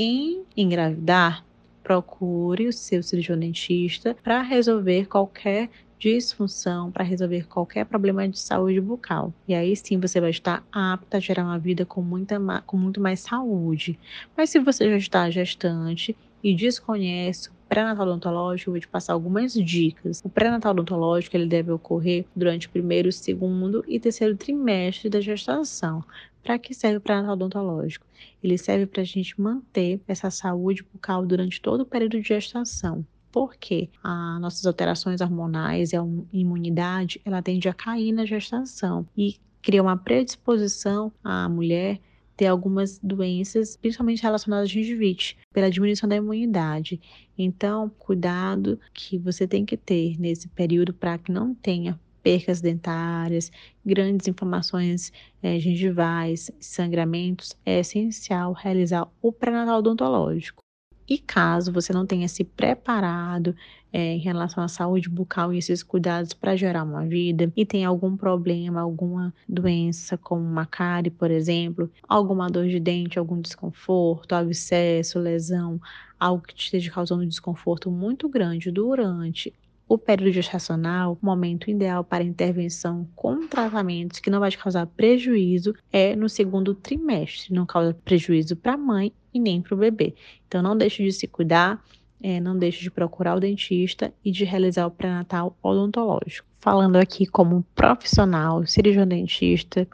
em 0.02 0.46
engravidar, 0.56 1.44
procure 1.82 2.66
o 2.66 2.72
seu 2.72 3.02
cirurgião 3.02 3.38
dentista 3.38 4.16
para 4.22 4.40
resolver 4.40 5.06
qualquer 5.06 5.68
disfunção, 5.98 6.90
para 6.90 7.04
resolver 7.04 7.46
qualquer 7.46 7.84
problema 7.84 8.26
de 8.26 8.38
saúde 8.38 8.80
bucal. 8.80 9.34
E 9.46 9.54
aí 9.54 9.76
sim 9.76 10.00
você 10.00 10.18
vai 10.18 10.30
estar 10.30 10.64
apta 10.72 11.18
a 11.18 11.20
gerar 11.20 11.44
uma 11.44 11.58
vida 11.58 11.84
com, 11.84 12.00
muita, 12.00 12.38
com 12.64 12.78
muito 12.78 12.98
mais 12.98 13.20
saúde. 13.20 13.98
Mas 14.34 14.48
se 14.48 14.58
você 14.58 14.88
já 14.88 14.96
está 14.96 15.30
gestante 15.30 16.16
e 16.42 16.54
desconhece 16.54 17.50
o 17.50 17.52
pré-natal 17.68 18.06
odontológico, 18.06 18.70
eu 18.70 18.72
vou 18.72 18.80
te 18.80 18.88
passar 18.88 19.12
algumas 19.12 19.52
dicas. 19.52 20.22
O 20.24 20.30
pré-natal 20.30 20.72
odontológico 20.72 21.36
ele 21.36 21.46
deve 21.46 21.70
ocorrer 21.72 22.24
durante 22.34 22.68
o 22.68 22.70
primeiro, 22.70 23.12
segundo 23.12 23.84
e 23.86 24.00
terceiro 24.00 24.34
trimestre 24.34 25.10
da 25.10 25.20
gestação. 25.20 26.02
Para 26.42 26.58
que 26.58 26.74
serve 26.74 26.98
o 26.98 27.00
pré-natal 27.00 27.34
odontológico? 27.34 28.06
Ele 28.42 28.56
serve 28.56 28.86
para 28.86 29.02
a 29.02 29.04
gente 29.04 29.40
manter 29.40 30.00
essa 30.08 30.30
saúde 30.30 30.82
bucal 30.82 31.24
durante 31.26 31.60
todo 31.60 31.82
o 31.82 31.86
período 31.86 32.20
de 32.20 32.28
gestação. 32.28 33.04
Porque 33.30 33.88
as 34.02 34.40
nossas 34.40 34.66
alterações 34.66 35.20
hormonais 35.20 35.92
e 35.92 35.96
a 35.96 36.04
imunidade, 36.32 37.20
ela 37.24 37.42
tende 37.42 37.68
a 37.68 37.74
cair 37.74 38.12
na 38.12 38.24
gestação 38.24 39.06
e 39.16 39.36
cria 39.62 39.82
uma 39.82 39.96
predisposição 39.96 41.12
à 41.22 41.48
mulher 41.48 42.00
ter 42.40 42.46
algumas 42.46 42.98
doenças, 43.02 43.76
principalmente 43.76 44.22
relacionadas 44.22 44.70
à 44.70 44.72
gengivite, 44.72 45.36
pela 45.52 45.70
diminuição 45.70 46.08
da 46.08 46.16
imunidade. 46.16 46.98
Então, 47.36 47.90
cuidado 47.98 48.80
que 48.94 49.18
você 49.18 49.46
tem 49.46 49.64
que 49.66 49.76
ter 49.76 50.18
nesse 50.18 50.48
período 50.48 50.94
para 50.94 51.18
que 51.18 51.30
não 51.30 51.54
tenha 51.54 52.00
percas 52.22 52.60
dentárias, 52.60 53.50
grandes 53.84 54.28
inflamações 54.28 55.12
é, 55.42 55.58
gengivais, 55.58 56.50
sangramentos, 56.60 57.56
é 57.64 57.80
essencial 57.80 58.52
realizar 58.52 59.08
o 59.20 59.32
pré-natal 59.32 59.78
odontológico. 59.78 60.62
E 61.10 61.18
caso 61.18 61.72
você 61.72 61.92
não 61.92 62.06
tenha 62.06 62.28
se 62.28 62.44
preparado 62.44 63.56
é, 63.92 64.14
em 64.14 64.18
relação 64.18 64.62
à 64.62 64.68
saúde 64.68 65.08
bucal 65.08 65.52
e 65.52 65.58
esses 65.58 65.82
cuidados 65.82 66.32
para 66.32 66.54
gerar 66.54 66.84
uma 66.84 67.04
vida 67.04 67.52
e 67.56 67.66
tem 67.66 67.84
algum 67.84 68.16
problema, 68.16 68.80
alguma 68.80 69.34
doença, 69.48 70.16
como 70.16 70.40
uma 70.40 70.64
cárie, 70.64 71.10
por 71.10 71.28
exemplo, 71.28 71.90
alguma 72.08 72.46
dor 72.48 72.68
de 72.68 72.78
dente, 72.78 73.18
algum 73.18 73.40
desconforto, 73.40 74.36
abscesso, 74.36 75.18
lesão, 75.18 75.80
algo 76.18 76.44
que 76.44 76.54
te 76.54 76.66
esteja 76.66 76.92
causando 76.92 77.26
desconforto 77.26 77.90
muito 77.90 78.28
grande 78.28 78.70
durante 78.70 79.52
o 79.90 79.98
período 79.98 80.32
gestacional, 80.32 81.18
momento 81.20 81.68
ideal 81.68 82.04
para 82.04 82.22
intervenção 82.22 83.08
com 83.16 83.48
tratamentos 83.48 84.20
que 84.20 84.30
não 84.30 84.38
vai 84.38 84.48
te 84.48 84.56
causar 84.56 84.86
prejuízo 84.86 85.74
é 85.92 86.14
no 86.14 86.28
segundo 86.28 86.76
trimestre, 86.76 87.52
não 87.52 87.66
causa 87.66 87.92
prejuízo 88.04 88.54
para 88.54 88.74
a 88.74 88.76
mãe 88.76 89.12
e 89.34 89.40
nem 89.40 89.60
para 89.60 89.74
o 89.74 89.76
bebê. 89.76 90.14
Então 90.46 90.62
não 90.62 90.76
deixe 90.76 91.02
de 91.02 91.10
se 91.10 91.26
cuidar, 91.26 91.84
é, 92.22 92.38
não 92.38 92.56
deixe 92.56 92.80
de 92.80 92.88
procurar 92.88 93.34
o 93.34 93.40
dentista 93.40 94.14
e 94.24 94.30
de 94.30 94.44
realizar 94.44 94.86
o 94.86 94.92
pré-natal 94.92 95.56
odontológico. 95.60 96.46
Falando 96.60 96.94
aqui 96.94 97.26
como 97.26 97.66
profissional, 97.74 98.64
cirurgião 98.64 99.08
dentista 99.08 99.88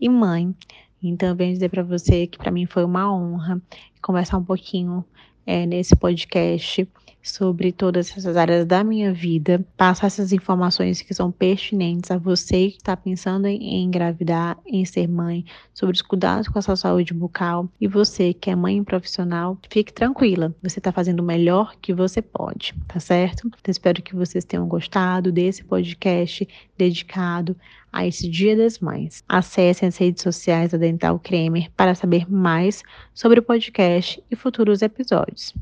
e 0.00 0.08
mãe, 0.08 0.52
então 1.00 1.36
venho 1.36 1.52
dizer 1.52 1.68
para 1.68 1.84
você 1.84 2.26
que 2.26 2.36
para 2.36 2.50
mim 2.50 2.66
foi 2.66 2.82
uma 2.82 3.14
honra 3.14 3.62
conversar 4.02 4.38
um 4.38 4.44
pouquinho 4.44 5.04
é, 5.46 5.64
nesse 5.64 5.94
podcast 5.94 6.88
sobre 7.28 7.72
todas 7.72 8.10
essas 8.10 8.36
áreas 8.36 8.64
da 8.64 8.84
minha 8.84 9.12
vida, 9.12 9.64
passar 9.76 10.06
essas 10.06 10.32
informações 10.32 11.02
que 11.02 11.12
são 11.12 11.30
pertinentes 11.30 12.10
a 12.10 12.18
você 12.18 12.70
que 12.70 12.76
está 12.76 12.96
pensando 12.96 13.46
em 13.46 13.82
engravidar, 13.82 14.56
em 14.66 14.84
ser 14.84 15.08
mãe, 15.08 15.44
sobre 15.74 15.94
os 15.94 16.02
cuidados 16.02 16.48
com 16.48 16.58
a 16.58 16.62
sua 16.62 16.76
saúde 16.76 17.12
bucal 17.12 17.68
e 17.80 17.88
você 17.88 18.32
que 18.32 18.50
é 18.50 18.54
mãe 18.54 18.82
profissional, 18.82 19.58
fique 19.68 19.92
tranquila, 19.92 20.54
você 20.62 20.78
está 20.78 20.92
fazendo 20.92 21.20
o 21.20 21.24
melhor 21.24 21.74
que 21.80 21.92
você 21.92 22.22
pode, 22.22 22.74
tá 22.86 23.00
certo? 23.00 23.46
Então, 23.46 23.70
espero 23.70 24.02
que 24.02 24.14
vocês 24.14 24.44
tenham 24.44 24.66
gostado 24.68 25.32
desse 25.32 25.64
podcast 25.64 26.48
dedicado 26.78 27.56
a 27.92 28.06
esse 28.06 28.28
Dia 28.28 28.56
das 28.56 28.78
Mães. 28.78 29.24
Acesse 29.28 29.84
as 29.84 29.96
redes 29.96 30.22
sociais 30.22 30.72
da 30.72 30.78
Dental 30.78 31.18
Cremer 31.18 31.70
para 31.76 31.94
saber 31.94 32.30
mais 32.30 32.82
sobre 33.14 33.40
o 33.40 33.42
podcast 33.42 34.22
e 34.30 34.36
futuros 34.36 34.82
episódios. 34.82 35.54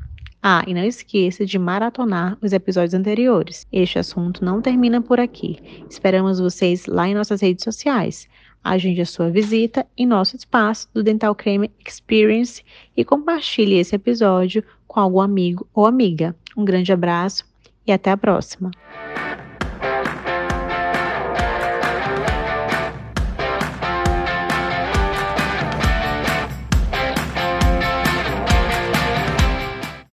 Ah, 0.47 0.63
e 0.67 0.75
não 0.75 0.83
esqueça 0.83 1.43
de 1.43 1.57
maratonar 1.57 2.37
os 2.39 2.53
episódios 2.53 2.93
anteriores. 2.93 3.65
Este 3.71 3.97
assunto 3.97 4.45
não 4.45 4.61
termina 4.61 5.01
por 5.01 5.19
aqui. 5.19 5.57
Esperamos 5.89 6.39
vocês 6.39 6.85
lá 6.85 7.07
em 7.07 7.15
nossas 7.15 7.41
redes 7.41 7.63
sociais. 7.63 8.29
Agende 8.63 9.01
a 9.01 9.07
sua 9.07 9.31
visita 9.31 9.87
em 9.97 10.05
nosso 10.05 10.35
espaço 10.35 10.87
do 10.93 11.01
Dental 11.01 11.33
Creme 11.33 11.71
Experience 11.83 12.63
e 12.95 13.03
compartilhe 13.03 13.79
esse 13.79 13.95
episódio 13.95 14.63
com 14.87 14.99
algum 14.99 15.19
amigo 15.19 15.67
ou 15.73 15.87
amiga. 15.87 16.35
Um 16.55 16.63
grande 16.63 16.93
abraço 16.93 17.43
e 17.87 17.91
até 17.91 18.11
a 18.11 18.17
próxima. 18.17 18.69